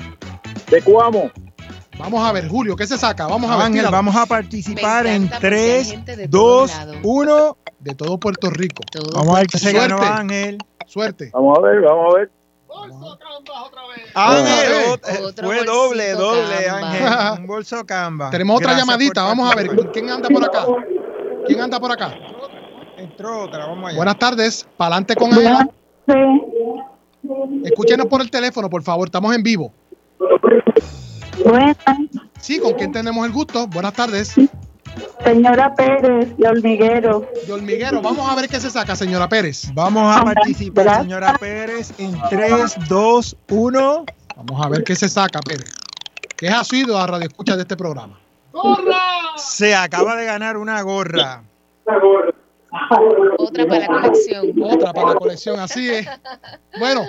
[0.71, 1.31] de Cuamo.
[1.99, 3.26] Vamos a ver, Julio, ¿qué se saca?
[3.26, 3.66] Vamos a ver.
[3.66, 6.97] Ángel, vamos a participar en encanta porque hay 3, gente de todos 2, lados.
[7.03, 7.57] 1.
[7.80, 8.82] De todo Puerto Rico.
[8.90, 9.88] Todo Vamos a ver qué se Suerte.
[9.94, 10.59] ganó Ángel.
[10.86, 11.30] Suerte.
[11.32, 12.30] Vamos a ver, vamos a ver.
[14.14, 16.90] Ángel, Eh, ot- otro fue doble, bolsito doble, Canva.
[16.90, 17.40] Ángel.
[17.40, 18.30] Un bolso Canva.
[18.30, 19.22] Tenemos otra Gracias llamadita.
[19.22, 19.90] Vamos a ver.
[19.92, 20.66] ¿Quién anda por acá?
[21.47, 22.14] ¿Quién anda por acá?
[22.99, 23.97] Entró otra, vamos allá.
[23.97, 25.68] Buenas tardes, pa'lante con Aela.
[27.64, 29.09] Escúchenos por el teléfono, por favor.
[29.09, 29.72] Estamos en vivo.
[31.45, 31.76] Buenas,
[32.41, 33.66] Sí, ¿con quién tenemos el gusto?
[33.68, 34.34] Buenas tardes.
[35.24, 37.28] señora Pérez de Hormiguero.
[37.47, 38.01] De hormiguero.
[38.03, 39.70] Vamos a ver qué se saca, señora Pérez.
[39.74, 41.05] Vamos a participar, gracias.
[41.05, 44.05] señora Pérez, en 3, 2, 1.
[44.37, 45.72] Vamos a ver qué se saca, Pérez.
[46.37, 48.18] ¿Qué ha sido a radio escucha de este programa?
[49.37, 51.43] Se acaba de ganar una gorra.
[53.39, 54.62] Otra para la colección.
[54.62, 56.07] Otra para la colección, así es.
[56.78, 57.05] Bueno,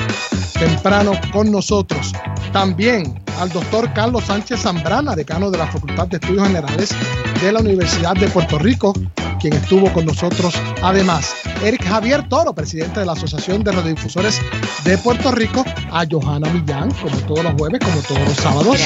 [0.54, 2.12] temprano con nosotros.
[2.52, 6.94] También al doctor Carlos Sánchez Zambrana, decano de la Facultad de Estudios Generales
[7.40, 8.94] de la Universidad de Puerto Rico,
[9.40, 10.54] quien estuvo con nosotros.
[10.82, 14.40] Además, Eric Javier Toro, presidente de la Asociación de Radiodifusores
[14.84, 18.80] de Puerto Rico, a Johanna Millán, como todos los jueves, como todos los sábados.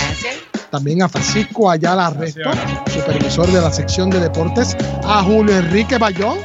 [0.70, 2.50] También a Francisco Ayala Resto,
[2.92, 6.38] supervisor de la sección de deportes, a Julio Enrique Bayón,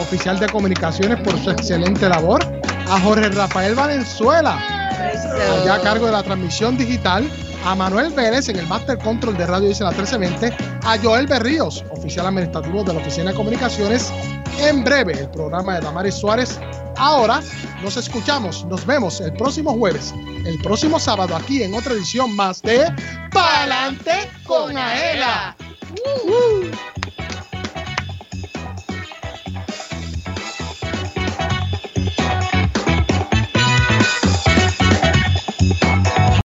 [0.00, 2.44] oficial de comunicaciones por su excelente labor,
[2.88, 4.58] a Jorge Rafael Valenzuela,
[4.98, 7.28] allá a cargo de la transmisión digital,
[7.64, 12.26] a Manuel Vélez en el Master Control de Radio Isla 1320, a Joel Berríos, oficial
[12.26, 14.12] administrativo de la Oficina de Comunicaciones.
[14.58, 16.60] En breve, el programa de Damaris Suárez.
[16.96, 17.40] Ahora
[17.82, 20.14] nos escuchamos, nos vemos el próximo jueves,
[20.44, 22.86] el próximo sábado aquí en otra edición más de
[23.32, 25.56] Palante con Aela.
[25.90, 26.70] Uh, uh.